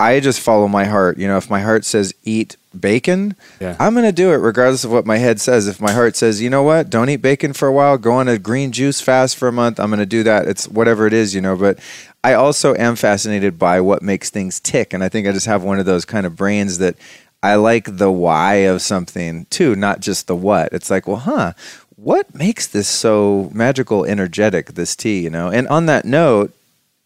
[0.00, 3.76] i just follow my heart you know if my heart says eat bacon Yeah.
[3.78, 6.40] i'm going to do it regardless of what my head says if my heart says
[6.40, 9.36] you know what don't eat bacon for a while go on a green juice fast
[9.36, 11.78] for a month i'm going to do that it's whatever it is you know but
[12.24, 15.62] i also am fascinated by what makes things tick and i think i just have
[15.62, 16.96] one of those kind of brains that
[17.44, 20.72] I like the why of something too, not just the what.
[20.72, 21.54] It's like, well, huh,
[21.96, 25.48] what makes this so magical, energetic, this tea, you know?
[25.50, 26.52] And on that note,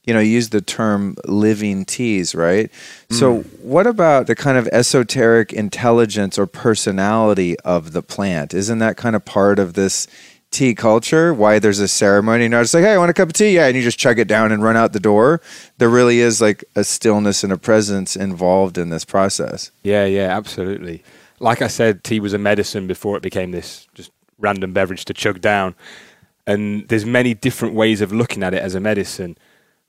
[0.07, 2.71] you know, you use the term living teas, right?
[3.11, 3.61] So, mm.
[3.61, 8.55] what about the kind of esoteric intelligence or personality of the plant?
[8.55, 10.07] Isn't that kind of part of this
[10.53, 11.35] tea culture?
[11.35, 12.45] Why there's a ceremony?
[12.45, 13.57] And it's like, hey, I want a cup of tea.
[13.57, 13.67] Yeah.
[13.67, 15.41] And you just chug it down and run out the door.
[15.79, 19.73] There really is like a stillness and a presence involved in this process.
[19.83, 21.03] Yeah, yeah, absolutely.
[21.41, 25.15] Like I said, tea was a medicine before it became this just random beverage to
[25.15, 25.75] chug down.
[26.47, 29.37] And there's many different ways of looking at it as a medicine.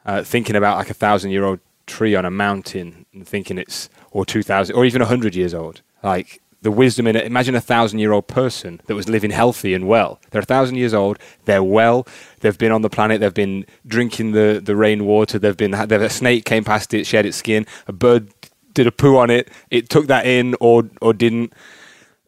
[0.07, 3.89] Uh, thinking about like a thousand year old tree on a mountain and thinking it's
[4.11, 5.81] or two thousand or even a hundred years old.
[6.01, 7.25] Like the wisdom in it.
[7.25, 10.19] Imagine a thousand year old person that was living healthy and well.
[10.31, 11.19] They're a thousand years old.
[11.45, 12.07] They're well.
[12.39, 13.19] They've been on the planet.
[13.21, 15.39] They've been drinking the, the rainwater.
[15.39, 15.71] They've been.
[15.71, 17.65] They've, a snake came past it, shed its skin.
[17.87, 18.29] A bird
[18.73, 19.49] did a poo on it.
[19.71, 21.53] It took that in or or didn't.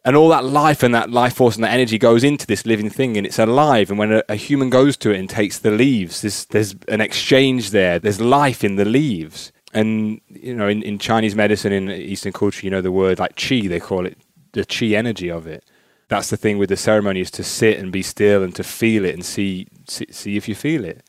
[0.02, 2.88] And all that life and that life force and that energy goes into this living
[2.88, 3.90] thing, and it's alive.
[3.90, 7.02] And when a, a human goes to it and takes the leaves, there's, there's an
[7.02, 7.98] exchange there.
[7.98, 9.52] There's life in the leaves.
[9.72, 13.36] And you know, in, in Chinese medicine, in Eastern culture, you know the word like
[13.36, 13.68] qi.
[13.68, 14.18] They call it
[14.52, 15.64] the qi energy of it.
[16.08, 19.04] That's the thing with the ceremony is to sit and be still and to feel
[19.04, 21.04] it and see see, see if you feel it.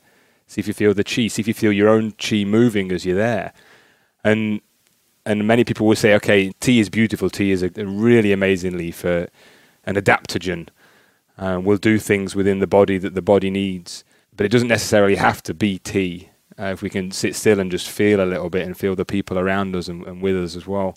[0.46, 1.30] See if you feel the qi.
[1.30, 3.52] See if you feel your own qi moving as you're there.
[4.22, 4.60] And
[5.24, 7.30] and many people will say, okay, tea is beautiful.
[7.30, 9.26] Tea is a, a really amazing leaf, uh,
[9.84, 10.68] an adaptogen.
[11.38, 14.04] Uh, will do things within the body that the body needs,
[14.36, 16.28] but it doesn't necessarily have to be tea.
[16.58, 19.04] Uh, if we can sit still and just feel a little bit and feel the
[19.06, 20.94] people around us and, and with us as well,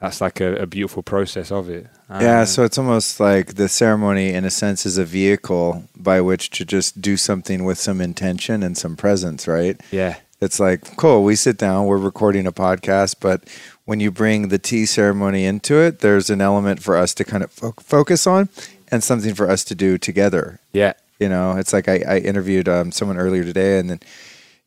[0.00, 1.86] that's like a, a beautiful process of it.
[2.10, 6.20] Yeah, Uh, so it's almost like the ceremony, in a sense, is a vehicle by
[6.20, 9.80] which to just do something with some intention and some presence, right?
[9.92, 13.44] yeah, It's like, cool, we sit down, we're recording a podcast, but
[13.84, 17.44] when you bring the tea ceremony into it, there's an element for us to kind
[17.44, 18.48] of fo- focus on
[18.90, 20.58] and something for us to do together.
[20.72, 24.00] yeah, You know, it's like I, I interviewed um, someone earlier today, and then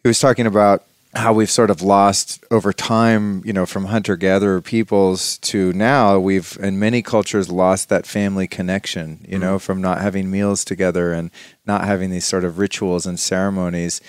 [0.02, 4.16] he was talking about how we've sort of lost over time, you know, from hunter
[4.16, 9.82] gatherer peoples to now, we've in many cultures lost that family connection, you know, from
[9.82, 11.32] not having meals together and
[11.66, 14.00] not having these sort of rituals and ceremonies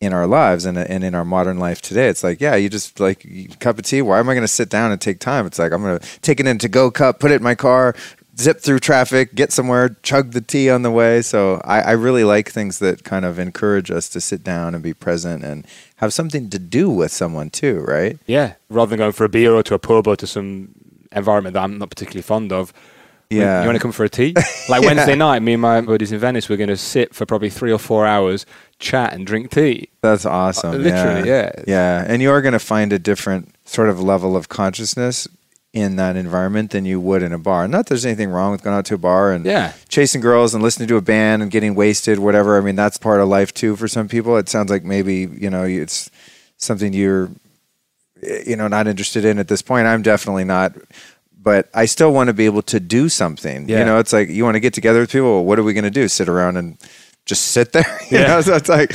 [0.00, 2.08] in our lives and, and in our modern life today.
[2.08, 4.00] It's like, yeah, you just like cup of tea.
[4.00, 5.44] Why am I going to sit down and take time?
[5.46, 7.54] It's like, I'm going to take it in to go cup, put it in my
[7.54, 7.94] car,
[8.38, 11.20] zip through traffic, get somewhere, chug the tea on the way.
[11.20, 14.82] So I, I really like things that kind of encourage us to sit down and
[14.82, 18.18] be present and have something to do with someone too, right?
[18.26, 18.54] yeah.
[18.70, 20.74] Rather than going for a beer or to a pub or to some
[21.12, 22.72] environment that I'm not particularly fond of,
[23.30, 23.60] Yeah.
[23.60, 24.34] You want to come for a tea?
[24.68, 24.88] Like Yeah.
[24.88, 27.72] Wednesday night, me and my buddies in Venice, we're going to sit for probably three
[27.72, 28.44] or four hours,
[28.78, 29.88] chat and drink tea.
[30.02, 30.74] That's awesome.
[30.74, 31.50] Uh, literally, yeah.
[31.66, 32.04] Yeah.
[32.06, 35.26] And you are going to find a different sort of level of consciousness
[35.72, 37.68] in that environment than you would in a bar.
[37.68, 39.72] Not that there's anything wrong with going out to a bar and Yeah.
[39.88, 42.58] chasing girls and listening to a band and getting wasted, whatever.
[42.58, 44.36] I mean, that's part of life too for some people.
[44.36, 46.10] It sounds like maybe, you know, it's
[46.56, 47.30] something you're,
[48.22, 49.86] eh, you know, not interested in at this point.
[49.86, 50.72] I'm definitely not.
[51.42, 53.68] But I still want to be able to do something.
[53.68, 55.32] You know, it's like you want to get together with people.
[55.36, 56.06] Well, what are we going to do?
[56.06, 56.76] Sit around and
[57.24, 57.84] just sit there?
[58.10, 58.26] You Yeah.
[58.26, 58.90] know, so it's like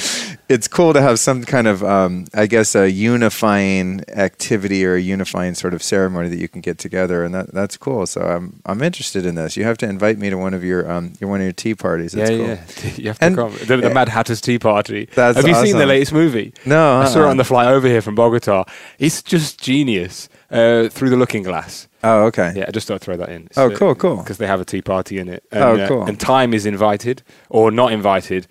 [0.49, 4.99] it's cool to have some kind of, um, I guess, a unifying activity or a
[5.01, 8.05] unifying sort of ceremony that you can get together, and that that's cool.
[8.05, 9.58] So I'm I'm interested in this.
[9.58, 11.75] You have to invite me to one of your um your one of your tea
[11.75, 12.12] parties.
[12.12, 12.47] That's yeah, cool.
[12.47, 12.91] yeah.
[12.97, 13.51] You have to And- come.
[13.65, 15.08] The, the Mad Hatter's Tea Party.
[15.15, 16.53] That's have you seen the latest movie?
[16.65, 17.29] No, I saw it uh-uh.
[17.31, 18.65] on the flight over here from Bogota.
[18.99, 20.29] It's just genius.
[20.51, 21.88] Uh, through the Looking Glass.
[22.06, 22.54] Oh, okay.
[22.56, 23.48] Yeah, I just thought I'd throw that in.
[23.58, 24.18] Oh, cool, cool.
[24.18, 25.44] Because they have a tea party in it.
[25.52, 26.06] And, Oh, uh, cool.
[26.06, 28.48] and time is invited or not invited.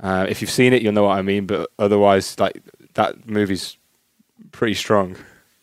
[0.00, 1.46] Uh, if you've seen it, you'll know what I mean.
[1.46, 2.62] But otherwise, like
[2.94, 3.76] that movie's
[4.52, 5.16] pretty strong.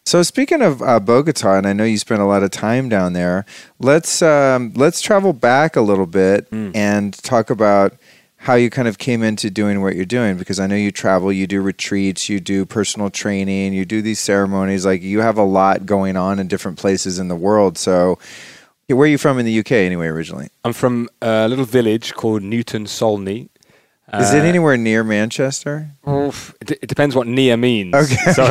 [0.05, 3.13] So speaking of uh, Bogota, and I know you spent a lot of time down
[3.13, 3.45] there.
[3.79, 6.75] Let's um, let's travel back a little bit Mm.
[6.75, 7.93] and talk about
[8.41, 11.31] how you kind of came into doing what you're doing because I know you travel,
[11.31, 14.83] you do retreats, you do personal training, you do these ceremonies.
[14.83, 17.77] Like you have a lot going on in different places in the world.
[17.77, 18.17] So,
[18.87, 20.07] where are you from in the UK anyway?
[20.07, 23.49] Originally, I'm from a little village called Newton Solney.
[24.19, 25.91] Is it Uh, anywhere near Manchester?
[26.07, 27.93] oof, It, it depends what near means.
[27.95, 28.45] Okay, So,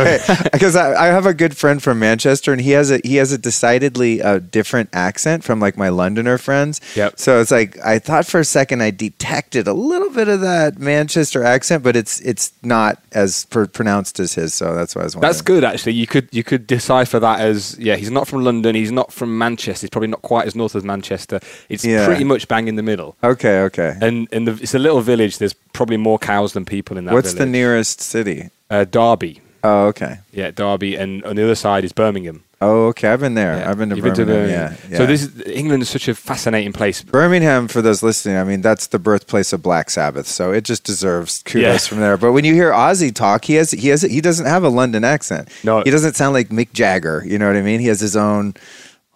[0.53, 3.33] because I, I have a good friend from Manchester, and he has a he has
[3.33, 6.81] a decidedly uh, different accent from like my Londoner friends.
[6.97, 7.19] Yep.
[7.19, 10.79] So it's like I thought for a second I detected a little bit of that
[10.79, 14.55] Manchester accent, but it's it's not as pr- pronounced as his.
[14.55, 15.29] So that's why I was wondering.
[15.29, 15.93] That's good, actually.
[15.95, 19.37] You could you could decipher that as yeah, he's not from London, he's not from
[19.37, 21.41] Manchester, he's probably not quite as north as Manchester.
[21.69, 22.07] It's Yeah.
[22.07, 23.17] pretty much bang in the middle.
[23.23, 23.97] Okay, okay.
[24.01, 25.39] And and the, it's a little village.
[25.39, 27.15] There's probably more cows than people in that.
[27.15, 28.51] What's the nearest city?
[28.71, 29.41] Uh, Derby.
[29.63, 30.19] Oh, okay.
[30.33, 32.45] Yeah, Derby, and on the other side is Birmingham.
[32.63, 33.09] Oh, okay.
[33.09, 33.57] I've been there.
[33.57, 33.71] Yeah.
[33.71, 34.27] I've been to You've Birmingham.
[34.27, 34.73] Birmingham.
[34.85, 34.97] yeah, yeah.
[34.99, 37.03] So this is, England is such a fascinating place.
[37.03, 40.85] Birmingham, for those listening, I mean, that's the birthplace of Black Sabbath, so it just
[40.85, 41.79] deserves kudos Yeah.
[41.89, 42.17] from there.
[42.19, 45.05] But when you hear Ozzy talk, he has he has he doesn't have a London
[45.05, 45.49] accent.
[45.65, 45.83] No.
[45.83, 47.23] he doesn't sound like Mick Jagger.
[47.27, 47.81] You know what I mean?
[47.81, 48.55] He has his own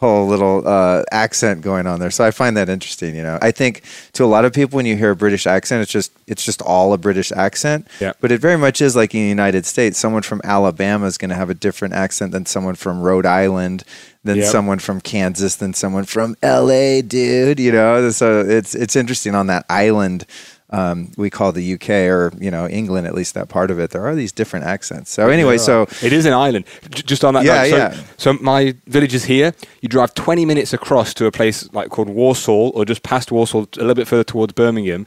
[0.05, 2.11] whole little uh, accent going on there.
[2.11, 3.15] So I find that interesting.
[3.17, 5.83] You know, I think to a lot of people, when you hear a British accent,
[5.83, 7.87] it's just it's just all a British accent.
[8.01, 8.13] Yeah.
[8.21, 9.99] But it very much is like in the United States.
[9.99, 13.85] Someone from Alabama is going to have a different accent than someone from Rhode Island,
[14.25, 14.47] than Yep.
[14.47, 17.03] someone from Kansas, than someone from L.A.
[17.03, 18.11] Dude, you know.
[18.11, 20.27] So it's it's interesting on that island.
[20.79, 23.91] Um, we call the UK or you know England at least that part of it.
[23.91, 25.11] There are these different accents.
[25.13, 26.65] So anyway, so it is an island.
[26.91, 27.71] Just on that Yeah, note.
[27.71, 27.95] So, yeah.
[28.17, 29.53] so my village is here.
[29.83, 33.69] You drive 20 minutes across to a place like called Walsall, or just past Walsall,
[33.77, 35.07] a little bit further towards Birmingham.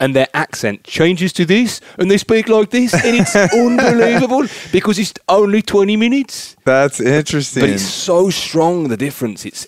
[0.00, 4.98] And their accent changes to this, and they speak like this, and it's unbelievable because
[4.98, 6.56] it's only 20 minutes.
[6.64, 7.60] that's interesting.
[7.62, 9.44] But it's so strong, the difference.
[9.46, 9.66] It's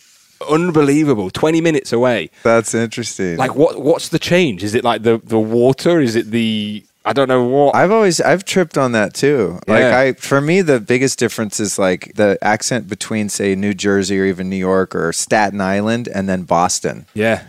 [0.49, 1.31] unbelievable.
[1.31, 2.31] 20 minutes away.
[2.43, 3.37] that's interesting.
[3.37, 3.81] Like, what?
[3.81, 4.63] what's the change?
[4.65, 6.01] Is it like the, the water?
[6.01, 6.85] Is it the.
[7.05, 7.77] I don't know what.
[7.77, 9.61] I've always I've tripped on that too.
[9.69, 14.19] Like I for me the biggest difference is like the accent between say New Jersey
[14.19, 17.07] or even New York or Staten Island and then Boston.
[17.15, 17.45] yeah.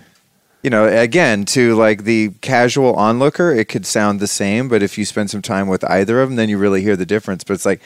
[0.64, 4.98] You know, again, to like the casual onlooker, it could sound the same, but if
[4.98, 7.44] you spend some time with either of them, then you really hear the difference.
[7.44, 7.80] But it's like,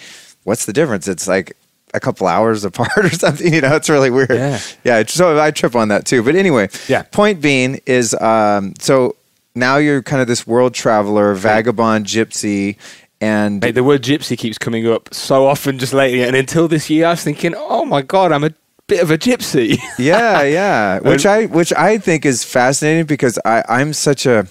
[0.46, 1.08] what's the difference?
[1.08, 1.56] It's like
[1.94, 3.54] a couple hours apart or something.
[3.54, 4.32] You know, it's really weird.
[4.32, 4.60] Yeah.
[4.84, 5.04] yeah.
[5.08, 6.24] So I trip on that too.
[6.24, 7.04] But anyway, Yeah.
[7.04, 9.16] Point being is, um, so
[9.56, 12.78] now you're kind of this world traveler, vagabond, gypsy,
[13.20, 16.90] and Mate, the word gypsy keeps coming up so often just lately, and until this
[16.90, 18.52] year, I was thinking, "Oh my god, I'm a
[18.88, 21.00] bit of a gypsy." yeah, yeah.
[21.00, 24.48] Which I which I think is fascinating because I I'm such a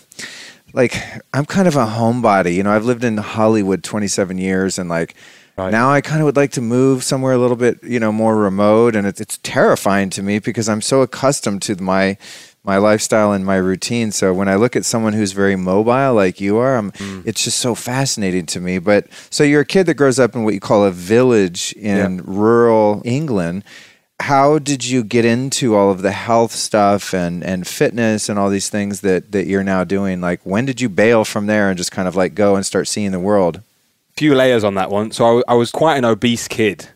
[0.72, 1.02] like
[1.34, 2.54] I'm kind of a homebody.
[2.54, 5.16] You know, I've lived in Hollywood 27 years, and like
[5.64, 5.70] Right.
[5.72, 8.36] now I kind of would like to move somewhere a little bit you know more
[8.36, 12.16] remote, and it's it's terrifying to me because I'm so accustomed to my
[12.62, 14.12] my lifestyle and my routine.
[14.12, 17.22] So when I look at someone who's very mobile like you are, I'm, Mm.
[17.26, 18.78] it's just so fascinating to me.
[18.78, 22.22] But so you're a kid that grows up in what you call a village in
[22.26, 23.64] rural England.
[24.20, 28.50] How did you get into all of the health stuff and, and fitness and all
[28.50, 30.20] these things that, that you're now doing?
[30.20, 32.86] Like, when did you bail from there and just kind of like go and start
[32.88, 33.62] seeing the world?
[34.16, 35.10] Few layers on that one.
[35.12, 36.88] So I was quite an obese kid,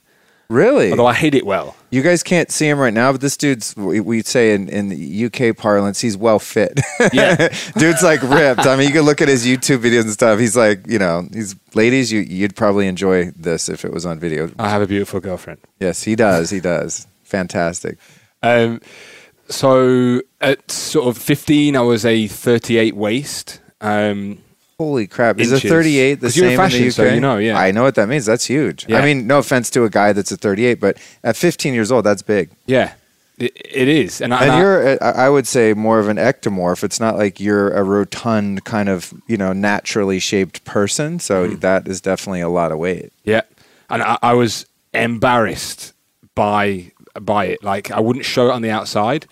[0.48, 0.90] Really?
[0.90, 1.74] although I hid it well.
[1.90, 4.88] You guys can't see him right now, but this dude's, we, we say in, in
[4.88, 6.80] the UK parlance, he's well fit.
[7.12, 7.48] Yeah.
[7.78, 8.66] dude's like ripped.
[8.66, 10.38] I mean, you can look at his YouTube videos and stuff.
[10.38, 14.18] He's like, you know, he's ladies, you, you'd probably enjoy this if it was on
[14.18, 14.50] video.
[14.58, 15.60] I have a beautiful girlfriend.
[15.80, 16.50] Yes, he does.
[16.50, 17.06] He does.
[17.22, 17.96] Fantastic.
[18.42, 18.80] Um,
[19.48, 23.60] so at sort of 15, I was a 38 waist.
[23.80, 24.38] Um,
[24.78, 25.38] Holy crap.
[25.38, 26.92] Is a 38 the 'Cause you're in same in the UK?
[26.92, 27.56] so you know, yeah.
[27.58, 28.26] I know what that means.
[28.26, 28.86] That's huge.
[28.88, 28.98] Yeah.
[28.98, 32.04] I mean, no offense to a guy that's a 38, but at 15 years old,
[32.04, 32.50] that's big.
[32.66, 32.92] yeah,
[33.38, 34.20] it, it is.
[34.20, 36.82] And, I, And you're, uh, I I would say, more of an ectomorph.
[36.84, 41.18] It's not like you're a rotund kind of, you know, naturally shaped person.
[41.20, 41.60] So Mm.
[41.60, 43.12] that is definitely a lot of weight.
[43.24, 43.42] Yeah,
[43.90, 45.92] and I, I was embarrassed
[46.34, 47.62] by by it.
[47.62, 49.26] Like I wouldn't show it on the outside.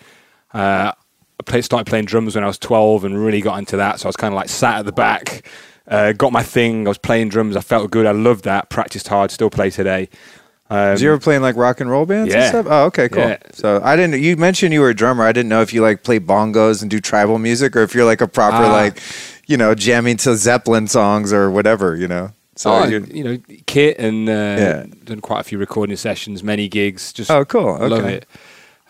[0.53, 0.91] Uh,
[1.39, 3.99] I play, started playing drums when I was twelve and really got into that.
[3.99, 5.45] So I was kind of like sat at the back,
[5.87, 6.87] uh, got my thing.
[6.87, 7.55] I was playing drums.
[7.55, 8.05] I felt good.
[8.05, 8.69] I loved that.
[8.69, 9.31] Practiced hard.
[9.31, 10.09] Still play today.
[10.69, 12.49] Um, Did you ever play in like rock and roll bands and Yeah.
[12.49, 12.65] stuff?
[12.69, 13.21] Oh, okay, cool.
[13.23, 13.37] Yeah.
[13.51, 14.21] So I didn't.
[14.21, 15.23] You mentioned you were a drummer.
[15.23, 18.05] I didn't know if you like play bongos and do tribal music, or if you're
[18.05, 18.71] like a proper Ah.
[18.71, 18.99] like,
[19.45, 21.95] you know, jamming to Zeppelin songs or whatever.
[21.95, 22.31] You know.
[22.55, 24.85] So oh, you know, kit and uh, Yeah.
[25.03, 27.11] done quite a few recording sessions, many gigs.
[27.11, 27.69] Just oh, cool.
[27.69, 27.87] Okay.
[27.87, 28.25] love it.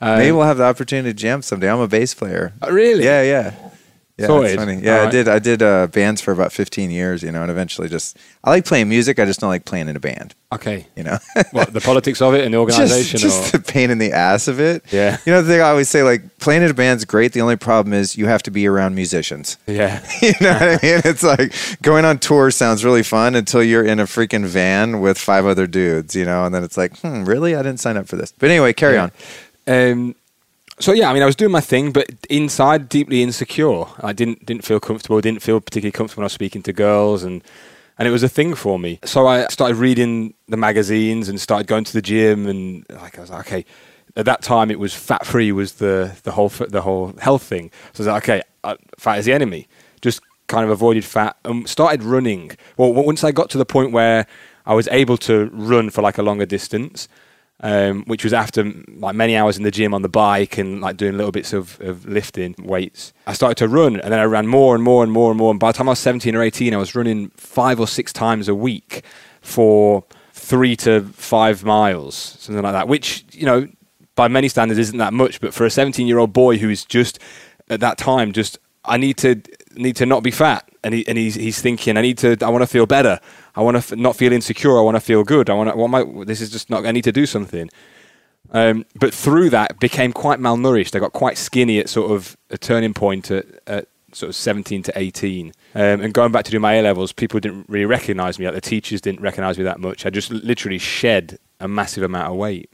[0.06, 1.70] Uh, Maybe we'll have the opportunity to jam someday.
[1.70, 2.54] I'm a bass player.
[2.62, 3.04] oh, really?
[3.06, 3.54] Yeah, yeah.
[4.16, 4.52] Yeah, Sorted.
[4.60, 4.80] that's funny.
[4.80, 5.28] Yeah, I did.
[5.28, 8.64] I did uh, bands for about 15 years, you know, and eventually just I like
[8.64, 9.18] playing music.
[9.18, 10.86] I just don't like playing in a band, Okay.
[10.96, 11.18] you know.
[11.52, 13.20] What the politics of it and the just organisation?
[13.20, 14.84] just or the pain in the ass of it.
[14.92, 15.18] Yeah.
[15.26, 17.34] You know the thing I always say, like playing in a band's great.
[17.34, 19.58] The only problem is you have to be around musicians.
[19.66, 20.06] yeah.
[20.22, 21.02] you know what I mean?
[21.06, 25.18] It's like going on tour sounds really fun until you're in a freaking van with
[25.18, 27.56] five other dudes, you know, and then it's like, hmm, really?
[27.56, 28.32] I didn't sign up for this.
[28.38, 29.06] But anyway, carry Yeah.
[29.06, 29.12] on.
[29.68, 30.16] Um,
[30.80, 33.86] so yeah, I mean, I was doing my thing, but inside, deeply insecure.
[34.02, 35.22] I didn't didn't feel comfortable.
[35.22, 37.44] Didn't feel particularly comfortable when I was speaking to girls, and
[37.98, 39.00] and it was a thing for me.
[39.04, 43.22] So I started reading the magazines and started going to the gym, and like I
[43.22, 43.66] was like, okay.
[44.16, 47.72] At that time, it was fat free was the the whole the whole health thing.
[47.94, 49.68] So I was like, okay, uh, fat is the enemy.
[50.02, 52.52] Just kind of avoided fat and started running.
[52.78, 54.28] Well, once I got to the point where
[54.68, 57.08] I was able to run for like a longer distance,
[57.64, 60.98] um, which was after like many hours in the gym on the bike and like
[60.98, 63.14] doing little bits of, of lifting weights.
[63.26, 65.50] I started to run and then I ran more and more and more and more.
[65.50, 68.12] And by the time I was 17 or 18, I was running five or six
[68.12, 69.04] times a week
[69.42, 70.04] for
[70.34, 72.90] three to five miles, something like that.
[72.90, 73.70] Which you know,
[74.16, 75.40] by many standards, isn't that much.
[75.40, 77.18] But for a 17 year old boy who is just
[77.70, 79.42] at that time, just I need to
[79.76, 82.50] need to not be fat, and he and he's he's thinking I need to I
[82.50, 83.20] want to feel better.
[83.56, 84.78] I want to f- not feel insecure.
[84.78, 85.50] I want to feel good.
[85.50, 85.76] I want to.
[85.76, 86.86] What my this is just not.
[86.86, 87.70] I need to do something.
[88.52, 90.96] Um, but through that, became quite malnourished.
[90.96, 94.84] I got quite skinny at sort of a turning point at, at sort of 17
[94.84, 95.54] to 18.
[95.76, 98.46] Um, and going back to do my A levels, people didn't really recognize me.
[98.46, 100.06] Like the teachers didn't recognize me that much.
[100.06, 102.70] I just literally shed a massive amount of weight.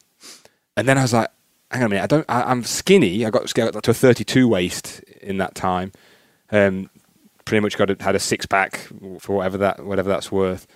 [0.76, 1.30] And then I was like,
[1.72, 3.26] hang on a minute, I don't, I, am skinny.
[3.26, 5.92] I got, got to a 32 waist in that time.
[6.52, 6.90] Um,
[7.50, 8.78] pretty much got a, had a six pack
[9.20, 10.68] for whatever that whatever that's worth,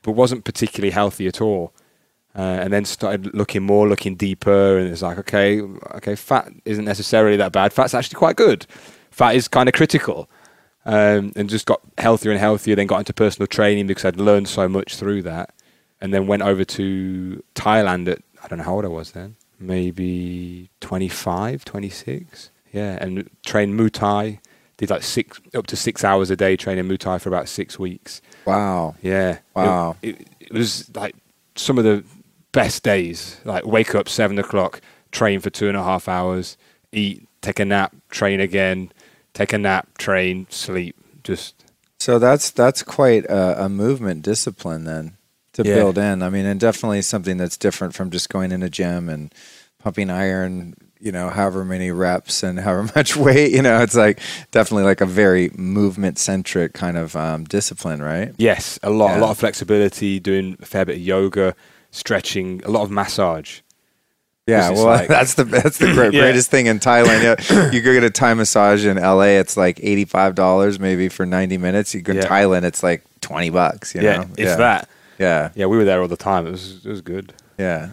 [0.00, 1.74] but wasn't particularly healthy at all.
[2.34, 6.86] Uh, and then started looking more, looking deeper, and it's like, okay, okay, fat isn't
[6.86, 7.70] necessarily that bad.
[7.74, 8.64] Fat's actually quite good.
[9.10, 10.30] Fat is kind of critical,
[10.86, 12.74] um, and just got healthier and healthier.
[12.74, 15.54] Then got into personal training because I'd learned so much through that,
[16.00, 19.36] and then went over to Thailand at I don't know how old I was then,
[19.60, 22.50] maybe 25, 26.
[22.72, 24.40] Yeah, and trained Muay Thai.
[24.82, 27.78] Did like six up to six hours a day training Muay Thai for about six
[27.78, 28.20] weeks.
[28.44, 28.96] Wow.
[29.00, 29.38] Yeah.
[29.54, 29.94] Wow.
[30.02, 31.14] It, it, it was like
[31.54, 32.02] some of the
[32.50, 33.40] best days.
[33.44, 34.80] Like wake up seven o'clock,
[35.12, 36.56] train for two and a half hours,
[36.90, 38.90] eat, take a nap, train again,
[39.34, 40.96] take a nap, train, sleep.
[41.22, 41.64] Just
[42.00, 45.16] so that's that's quite a, a movement discipline then
[45.52, 45.76] to Yeah.
[45.76, 46.24] build in.
[46.24, 49.32] I mean, and definitely something that's different from just going in a gym and
[49.78, 50.74] pumping iron.
[51.02, 53.50] You know, however many reps and however much weight.
[53.52, 54.20] You know, it's like
[54.52, 58.32] definitely like a very movement centric kind of um, discipline, right?
[58.38, 59.18] yes, a lot, Yeah.
[59.18, 61.54] a lot of flexibility, doing a fair bit of yoga,
[61.90, 63.60] stretching, a lot of massage.
[64.46, 66.22] Yeah, well, like- that's the that's the great, Yeah.
[66.22, 67.22] greatest thing in Thailand.
[67.22, 71.08] Yeah, you go get a Thai massage in LA, it's like eighty five dollars maybe
[71.08, 71.94] for ninety minutes.
[71.94, 72.22] You go Yeah.
[72.26, 73.94] Thailand, it's like twenty bucks.
[73.94, 74.56] You yeah, know, if yeah.
[74.56, 74.88] that.
[75.18, 76.46] Yeah, Yeah, we were there all the time.
[76.48, 77.32] It was it was good.
[77.58, 77.90] yeah.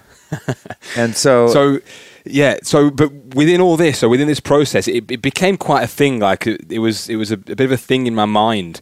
[0.96, 1.80] and so, so
[2.26, 5.88] yeah so but within all this so within this process it, it became quite a
[5.88, 8.26] thing like it, it was it was a, a bit of a thing in my
[8.26, 8.82] mind.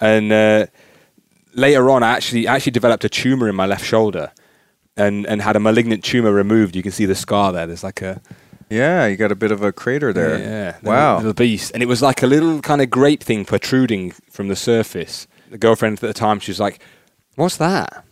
[0.00, 0.66] And uh,
[1.54, 4.32] later on i actually I actually developed a tumor in my left shoulder
[4.96, 6.76] and and had a malignant tumor removed.
[6.76, 7.66] You can see the scar there.
[7.66, 8.20] There's like a
[8.70, 10.38] yeah, you got a bit of a crater there.
[10.38, 11.16] yeah the Wow.
[11.16, 11.70] little beast.
[11.74, 15.26] And it was like a little kind of grape thing protruding from the surface.
[15.50, 16.80] The girlfriend at the time she was like
[17.36, 18.04] what's that?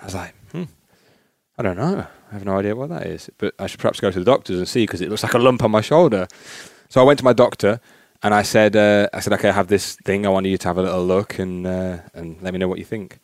[0.00, 0.64] I was like hmm
[1.58, 2.06] I don't know.
[2.30, 3.30] I have no idea what that is.
[3.38, 5.38] But I should perhaps go to the doctors and see because it looks like a
[5.38, 6.26] lump on my shoulder.
[6.88, 7.80] So I went to my doctor
[8.22, 10.26] and I said, uh, I said, okay, I have this thing.
[10.26, 12.78] I want you to have a little look and uh, and let me know what
[12.78, 13.18] you think.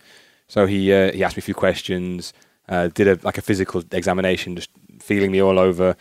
[0.49, 2.33] So he uh, he asked me a few questions,
[2.69, 5.97] uh, did a like a physical examination, just feeling me all over.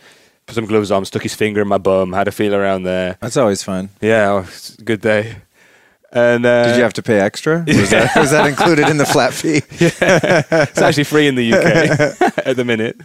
[0.46, 3.16] Put some gloves on, stuck his finger in my bum, had a feel around there.
[3.20, 3.90] That's always fun.
[4.00, 4.48] Yeah, oh,
[4.84, 5.36] good day.
[6.12, 7.64] And uh, Did you have to pay extra?
[7.66, 9.62] Was, that, was that included in the flat fee?
[9.70, 13.00] it's actually free in the UK at the minute.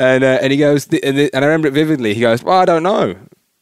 [0.00, 2.12] and uh, and he goes, and, and I remember it vividly.
[2.14, 3.14] He goes, "Well, I don't know.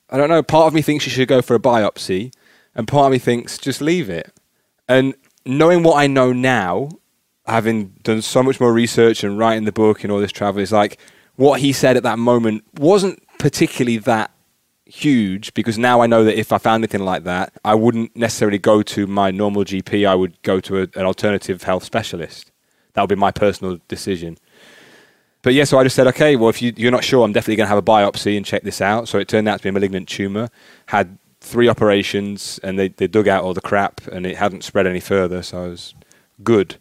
[0.08, 0.42] I don't know.
[0.42, 2.32] Part of me thinks you should go for a biopsy,
[2.74, 4.32] and part of me thinks just leave it."
[4.88, 5.14] And
[5.44, 6.88] knowing what I know now,
[7.46, 10.72] having done so much more research and writing the book and all this travel, is
[10.72, 10.98] like
[11.36, 14.30] what he said at that moment wasn't particularly that
[14.92, 18.58] huge because now I know that if I found anything like that, I wouldn't necessarily
[18.58, 20.06] go to my normal GP.
[20.06, 22.52] I would go to a, an alternative health specialist.
[22.92, 24.36] That would be my personal decision.
[25.40, 27.56] But yeah, so I just said, okay, well, if you, you're not sure, I'm definitely
[27.56, 29.08] going to have a biopsy and check this out.
[29.08, 30.50] So it turned out to be a malignant tumor.
[30.86, 34.86] Had three operations and they, they dug out all the crap and it hadn't spread
[34.86, 35.42] any further.
[35.42, 35.94] So I was
[36.44, 36.76] good,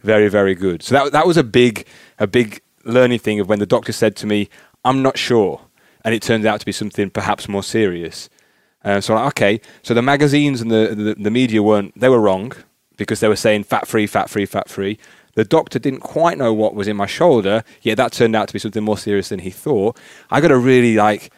[0.00, 0.82] very, very good.
[0.82, 1.86] So that, that was a big,
[2.18, 4.50] a big learning thing of when the doctor said to me,
[4.84, 5.62] I'm not sure.
[6.04, 8.28] And it turned out to be something perhaps more serious.
[8.84, 12.20] Uh, so like, okay, so the magazines and the, the, the media weren't, they were
[12.20, 12.52] wrong
[12.96, 14.98] because they were saying fat free, fat free, fat free.
[15.34, 18.52] The doctor didn't quite know what was in my shoulder, yet that turned out to
[18.52, 19.98] be something more serious than he thought.
[20.30, 21.32] I got to really like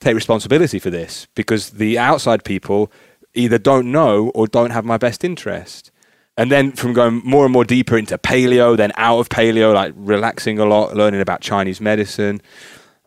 [0.00, 2.90] take responsibility for this because the outside people
[3.34, 5.90] either don't know or don't have my best interest.
[6.36, 9.92] And then from going more and more deeper into paleo, then out of paleo, like
[9.96, 12.40] relaxing a lot, learning about Chinese medicine,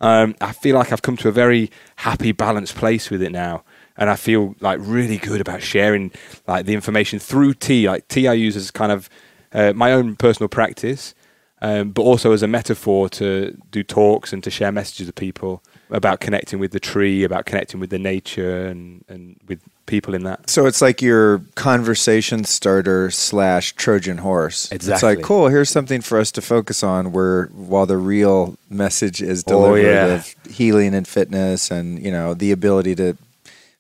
[0.06, 3.64] um, I feel like I've come to a very happy, balanced place with it now.
[3.98, 6.12] And I feel like really good about sharing
[6.48, 7.88] like the information through tea.
[7.88, 9.10] Like tea, I use as kind of
[9.52, 11.16] uh, my own personal practice,
[11.60, 15.64] um, but also as a metaphor to do talks and to share messages with people
[15.90, 20.24] about connecting with the tree, about connecting with the nature, and, and with people in
[20.24, 20.50] that.
[20.50, 24.72] So it's like your conversation starter slash Trojan horse.
[24.72, 24.94] Exactly.
[24.94, 29.22] It's like, cool, here's something for us to focus on where while the real message
[29.22, 30.06] is Oh, delivered yeah.
[30.08, 33.16] of healing and fitness and, you know, the ability to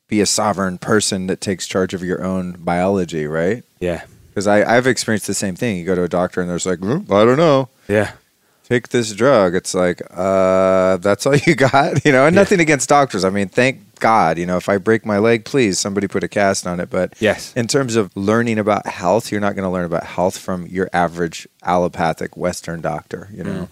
[0.07, 3.63] be a sovereign person that takes charge of your own biology, right?
[3.79, 5.77] Yeah, Because I've experienced the same thing.
[5.77, 7.69] You go to a doctor and there's like, "Mm, I don't know.
[7.87, 8.11] Yeah.
[8.67, 9.55] Take this drug.
[9.55, 12.25] It's like, uh, that's all you got, you know.
[12.25, 12.41] And Yeah.
[12.41, 13.23] nothing against doctors.
[13.23, 16.27] I mean, thank God, you know, if I break my leg, please somebody put a
[16.27, 16.89] cast on it.
[16.89, 17.53] But Yes.
[17.55, 20.89] in terms of learning about health, you're not going to learn about health from your
[20.93, 23.29] average allopathic Western doctor.
[23.33, 23.69] You know,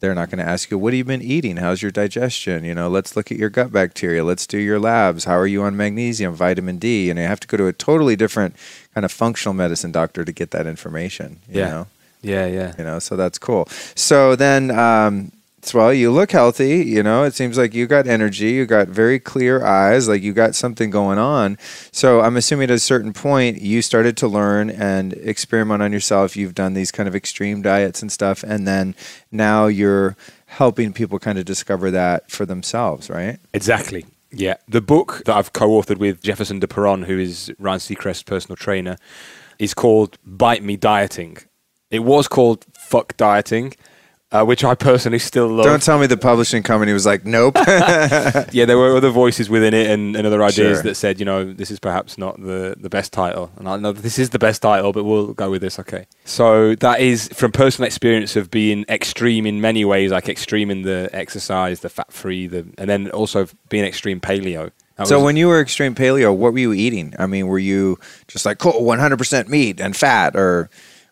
[0.00, 1.56] they're not going to ask you, "What have you been eating?
[1.56, 4.22] How's your digestion?" You know, let's look at your gut bacteria.
[4.24, 5.24] Let's do your labs.
[5.24, 7.10] How are you on magnesium, vitamin D?
[7.10, 8.54] And you have to go to a totally different
[8.94, 11.40] kind of functional medicine doctor to get that information.
[11.50, 11.68] You Yeah.
[11.68, 11.86] know?
[12.22, 12.74] Yeah, yeah.
[12.78, 17.24] you know so that's cool so then um so, well you look healthy you know
[17.24, 20.88] it seems like you got energy you got very clear eyes like you got something
[20.90, 21.58] going on
[21.92, 26.36] so i'm assuming at a certain point you started to learn and experiment on yourself
[26.36, 28.94] you've done these kind of extreme diets and stuff and then
[29.30, 30.16] now you're
[30.46, 34.06] helping people kind of discover that for themselves right Exactly.
[34.30, 34.56] Yeah.
[34.68, 38.96] The book that I've co authored with Jefferson Deperon, who is Ryan Seacrest's personal trainer,
[39.58, 41.38] is called Bite Me Dieting.
[41.90, 43.74] It was called Fuck Dieting,
[44.30, 45.64] uh, which I personally still love.
[45.64, 47.56] don't tell me the publishing company was like nope
[48.52, 50.82] yeah, there were other voices within it and, and other ideas Sure.
[50.82, 53.50] that said, you know, this is perhaps not the, the best title.
[53.56, 56.06] And I know this is the best title, but we'll go with this, okay.
[56.26, 60.82] So that is from personal experience of being extreme in many ways, like extreme in
[60.82, 64.70] the exercise, the fat free, the and then also being extreme paleo.
[64.96, 67.14] That So was- when you were extreme paleo, what were you eating?
[67.18, 70.68] I mean, were you just like cool, one hundred percent meat and fat, or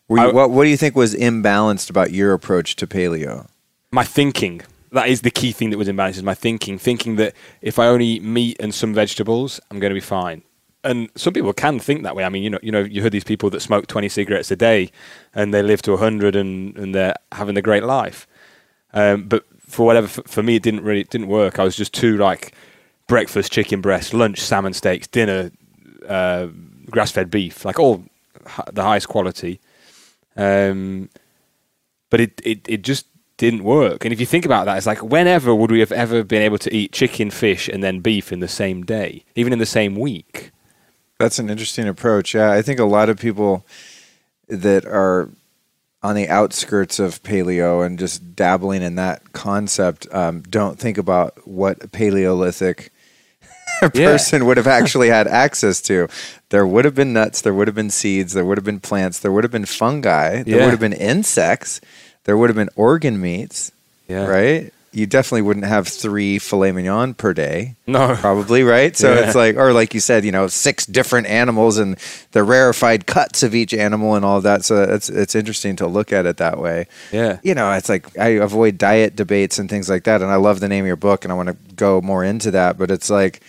[0.09, 0.51] you, I- what?
[0.51, 3.49] What do you think was imbalanced about your approach to paleo?
[3.93, 4.61] my thinking.
[4.93, 6.79] That is the key thing that was imbalanced is my thinking.
[6.79, 10.43] Thinking that if i only eat meat and some vegetables i'm going to be fine.
[10.85, 12.25] And some people can think that way.
[12.25, 14.57] I mean you know you know you heard these people that smoke 20 cigarettes a
[14.57, 14.91] day
[15.35, 18.27] and they live to 100 and, and they're having a great life.
[18.93, 21.59] Um, but for whatever for, for me it didn't really it didn't work.
[21.59, 22.53] I was just too like
[23.07, 25.51] breakfast chicken breast lunch salmon steaks dinner
[26.09, 26.49] uh,
[26.91, 28.05] grass-fed beef like all
[28.73, 29.61] the highest quality
[30.37, 31.09] um,
[32.11, 33.07] but it, it, it just
[33.37, 34.05] didn't work.
[34.05, 36.59] And if you think about that, it's like whenever would we have ever been able
[36.59, 39.97] to eat chicken, fish, and then beef in the same day, even in the same
[39.97, 40.51] week?
[41.18, 42.34] That's an interesting approach.
[42.34, 43.66] Yeah, I think a lot of people
[44.49, 45.30] that are
[46.03, 51.47] on the outskirts of paleo and just dabbling in that concept um, don't think about
[51.47, 52.93] what Paleolithic
[53.81, 56.09] person would have actually had access to.
[56.51, 59.19] There would have been nuts, there would have been seeds, there would have been plants,
[59.19, 60.64] there would have been fungi, there Yeah.
[60.64, 61.81] would have been insects,
[62.25, 63.73] there would have been organ meats,
[64.09, 64.27] Yeah.
[64.27, 64.73] right?
[64.93, 68.17] You definitely wouldn't have three filet mignon per day No.
[68.17, 69.27] probably right so Yeah.
[69.27, 71.97] it's like or like you said you know six different animals and
[72.33, 76.14] the rarefied cuts of each animal and all that so it's it's interesting to look
[76.14, 77.41] at it that way Yeah.
[77.43, 80.61] you know it's like i avoid diet debates and things like that and i love
[80.61, 83.11] the name of your book and i want to go more into that but it's
[83.11, 83.43] like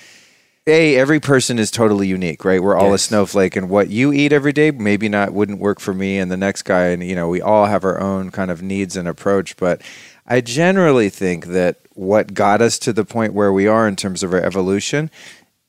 [0.68, 2.62] a every person is totally unique right?
[2.62, 5.94] We're all a snowflake and what you eat every day maybe not wouldn't work for
[5.94, 8.62] me and the next guy and you know we all have our own kind of
[8.62, 9.82] needs and approach but
[10.28, 14.22] i generally think that what got us to the point where we are in terms
[14.22, 15.10] of our evolution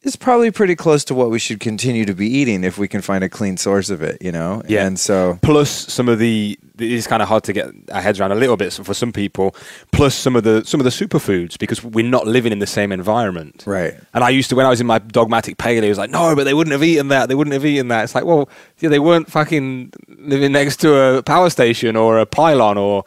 [0.03, 3.01] is probably pretty close to what we should continue to be eating if we can
[3.03, 4.87] find a clean source of it you know Yeah.
[4.87, 8.21] and so Plus some of the it is kind of hard to get our heads
[8.21, 9.57] around a little bit for some people.
[9.91, 12.93] Plus some of the some of the superfoods because we're not living in the same
[12.93, 13.65] environment.
[13.67, 16.11] right And I used to, when I was in my dogmatic paleo, it was like,
[16.11, 17.29] no, but they wouldn't have eaten that.
[17.29, 18.05] They wouldn't have eaten that.
[18.05, 22.27] It's like, well, yeah, they weren't fucking living next to a power station or a
[22.27, 23.05] pylon or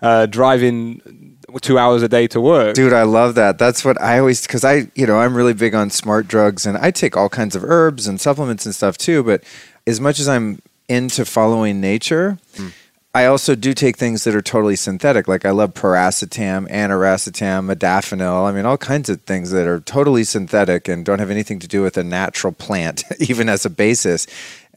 [0.00, 2.74] uh, driving two hours a day to work.
[2.74, 3.58] Dude, I love that.
[3.58, 6.76] That's what I always because I, you know, I'm really big on smart drugs and
[6.78, 9.22] I take all kinds of herbs and supplements and stuff too.
[9.22, 9.42] But
[9.86, 12.68] as much as I'm into following nature, hmm.
[13.12, 15.26] I also do take things that are totally synthetic.
[15.26, 18.48] Like I love piracetam, aniracetam, modafinil.
[18.48, 21.66] I mean, all kinds of things that are totally synthetic and don't have anything to
[21.66, 24.28] do with a natural plant, even as a basis.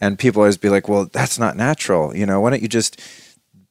[0.02, 3.00] And people always be like, "Well, that's not natural." You know, why don't you just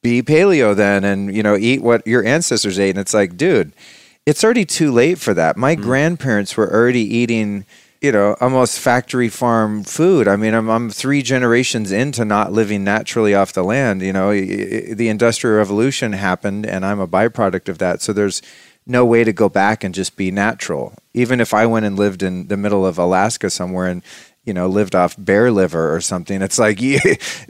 [0.03, 2.91] be paleo then and you know eat what your ancestors ate.
[2.91, 3.73] And it's like dude
[4.25, 5.57] it's already too late for that.
[5.57, 5.83] My mm.
[5.83, 7.65] grandparents were already eating
[8.01, 10.27] you know almost factory farm food.
[10.27, 14.33] I mean i'm, I'm three generations into not living naturally off the land you know.
[14.33, 18.03] The industrial revolution happened and i'm a byproduct of that.
[18.03, 18.43] So there's
[18.85, 20.95] no way to go back and just be natural.
[21.15, 24.03] Even if i went and lived in the middle of alaska somewhere and
[24.45, 26.99] you know lived off bear liver or something it's like you,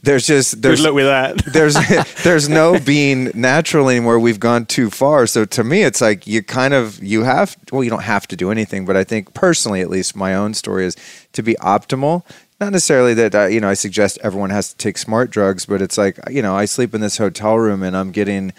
[0.02, 1.44] there's just Good there's luck with that.
[1.52, 1.74] there's
[2.24, 4.18] there's no being natural anymore.
[4.18, 5.26] We've gone too far.
[5.26, 8.36] So to me, it's like you kind of you have well, you don't have to
[8.36, 10.96] do anything, but I think personally, at least my own story is
[11.32, 12.24] to be optimal.
[12.60, 15.82] Not necessarily that uh, you know I suggest everyone has to take smart drugs, but
[15.82, 18.52] it's like you know I sleep in this hotel room and I'm getting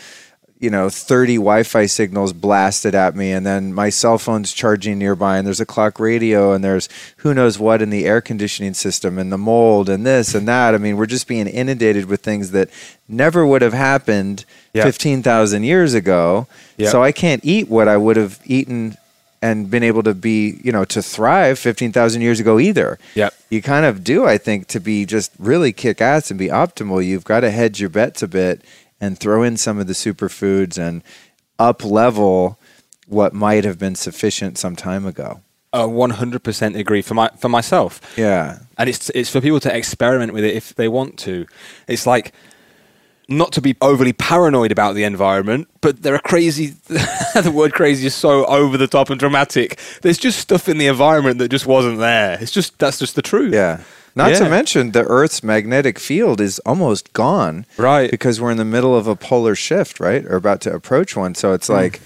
[0.64, 5.38] you know 30 wi-fi signals blasted at me and then my cell phone's charging nearby
[5.38, 6.88] and there's a clock radio and there's
[7.18, 10.74] who knows what in the air conditioning system and the mold and this and that
[10.74, 12.70] i mean we're just being inundated with things that
[13.10, 14.84] never would have happened Yeah.
[14.86, 16.48] 15,000 years ago
[16.78, 16.90] Yeah.
[16.90, 18.96] so i can't eat what i would have eaten
[19.42, 23.34] and been able to be you know to thrive 15,000 years ago either Yep.
[23.50, 27.06] you kind of do, I think, to be just really kick ass and be optimal.
[27.06, 28.62] You've got to hedge your bets a bit
[29.04, 31.04] and throw in some of the superfoods and
[31.60, 32.58] up level
[33.06, 35.42] what might have been sufficient some time ago.
[35.74, 38.00] I 100% agree for my for myself.
[38.16, 38.60] Yeah.
[38.78, 41.46] and it's it's for people to experiment with it if they want to.
[41.88, 42.32] It's like
[43.28, 46.68] not to be overly paranoid about the environment, but there are crazy.
[46.88, 49.80] the word crazy is so over the top and dramatic.
[50.02, 52.38] There's just stuff in the environment that just wasn't there.
[52.40, 53.54] It's just that's just the truth.
[53.54, 53.82] Yeah.
[54.16, 57.66] Not to mention the Earth's magnetic field is almost gone.
[57.78, 58.12] Right.
[58.12, 60.26] Because we're in the middle of a polar shift, right?
[60.26, 61.34] Or about to approach one.
[61.36, 61.74] So it's hmm.
[61.74, 62.02] like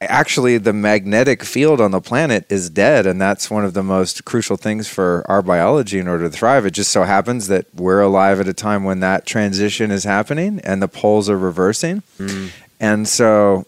[0.00, 4.26] actually the magnetic field on the planet is dead and that's one of the most
[4.26, 6.66] crucial things for our biology in order to thrive.
[6.66, 10.60] It just so happens that we're alive at a time when that transition is happening
[10.64, 12.02] and the poles are reversing.
[12.18, 12.48] Hmm.
[12.78, 13.64] And so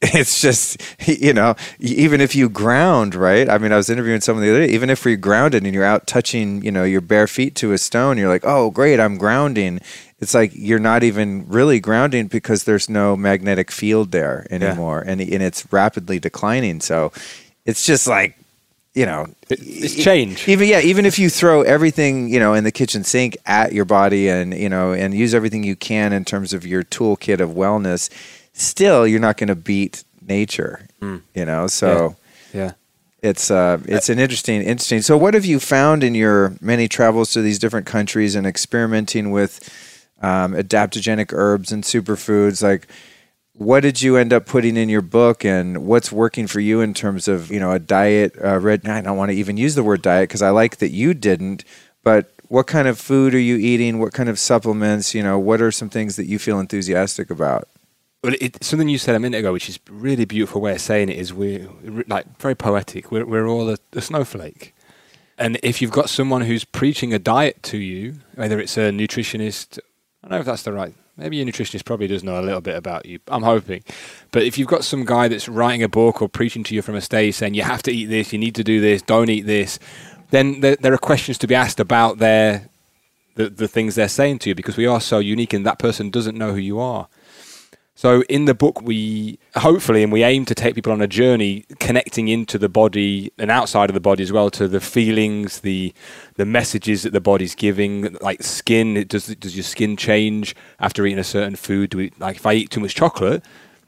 [0.02, 3.50] it's just you know even if you ground right?
[3.50, 5.84] I mean i was interviewing someone the other day even if you're grounded and you're
[5.84, 9.18] out touching you know your bare feet to a stone you're like oh great i'm
[9.18, 9.80] grounding.
[10.18, 15.20] It's like you're not even really grounding because there's no magnetic field there anymore and,
[15.20, 16.80] and it's rapidly declining.
[16.80, 17.10] So
[17.64, 18.36] it's just like
[18.94, 20.48] you know it's change.
[20.48, 23.84] even yeah even if you throw everything you know in the kitchen sink at your
[23.84, 27.50] body and you know and use everything you can in terms of your toolkit of
[27.50, 28.10] wellness
[28.52, 30.86] still you're not going to beat nature
[31.34, 31.66] you know?
[31.66, 32.16] So
[32.52, 32.72] yeah.
[33.22, 37.32] it's uh it's an interesting interesting so what have you found in your many travels
[37.32, 39.68] to these different countries and experimenting with
[40.22, 42.62] um, adaptogenic herbs and superfoods?
[42.62, 42.86] Like
[43.54, 46.94] what did you end up putting in your book and what's working for you in
[46.94, 49.82] terms of you know a diet uh, red i don't want to even use the
[49.82, 51.62] word diet because i like that you didn't
[52.02, 54.00] but what kind of food are you eating?
[54.00, 55.14] What kind of supplements?
[55.14, 57.68] You know what are some things that you feel enthusiastic about
[58.22, 60.80] Well, it, something you said a minute ago, which is a really beautiful way of
[60.82, 61.68] saying it, is we're
[62.06, 63.10] like very poetic.
[63.10, 64.74] We're we're all a, a snowflake,
[65.38, 69.78] and if you've got someone who's preaching a diet to you, whether it's a nutritionist,
[70.22, 70.92] I don't know if that's the right.
[71.16, 73.20] Maybe your nutritionist probably does know a little bit about you.
[73.28, 73.82] I'm hoping,
[74.32, 76.96] but if you've got some guy that's writing a book or preaching to you from
[76.96, 79.46] a stage saying you have to eat this, you need to do this, don't eat
[79.46, 79.78] this,
[80.28, 82.68] then there, there are questions to be asked about their
[83.36, 86.10] the, the things they're saying to you because we are so unique and that person
[86.10, 87.08] doesn't know who you are.
[88.00, 91.66] So in the book, we hopefully and we aim to take people on a journey
[91.80, 95.92] connecting into the body and outside of the body as well to the feelings, the
[96.36, 98.16] the messages that the body's giving.
[98.22, 101.90] Like skin, does does your skin change after eating a certain food?
[101.90, 103.44] Do we, like if I eat too much chocolate,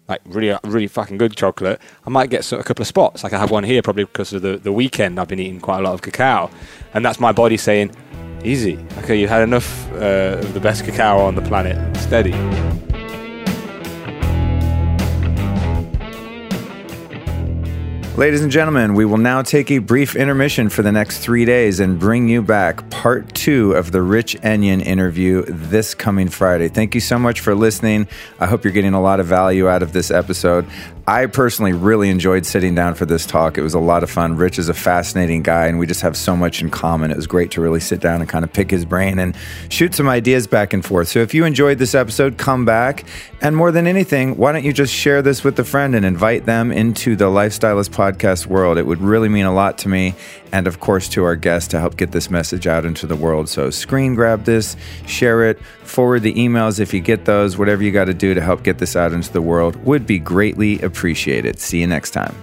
[0.08, 3.24] like really really fucking good chocolate, I might get a couple of spots.
[3.24, 5.18] Like I have one here probably because of the the weekend.
[5.18, 6.50] I've been eating quite a lot of cacao,
[6.92, 7.96] and that's my body saying,
[8.44, 11.96] "Easy, okay, you've had enough uh, of the best cacao on the planet.
[11.96, 12.34] Steady."
[18.14, 21.80] Ladies and gentlemen, we will now take a brief intermission for the next three days
[21.80, 26.68] and bring you back part two of the Rich Enion interview this coming Friday.
[26.68, 28.06] Thank you so much for listening.
[28.38, 30.66] I hope you're getting a lot of value out of this episode.
[31.06, 33.58] I personally really enjoyed sitting down for this talk.
[33.58, 34.36] It was a lot of fun.
[34.36, 37.10] Rich is a fascinating guy, and we just have so much in common.
[37.10, 39.36] It was great to really sit down and kind of pick his brain and
[39.68, 41.08] shoot some ideas back and forth.
[41.08, 43.04] So if you enjoyed this episode, come back.
[43.40, 46.46] And more than anything, why don't you just share this with a friend and invite
[46.46, 48.78] them into the Lifestylist podcast world?
[48.78, 50.14] It would really mean a lot to me,
[50.52, 53.48] and of course to our guests to help get this message out into the world.
[53.48, 54.76] So screen grab this,
[55.06, 58.40] share it, forward the emails if you get those, whatever you got to do to
[58.40, 61.58] help get this out into the world would be greatly appreciated appreciate it.
[61.58, 62.34] See you next time.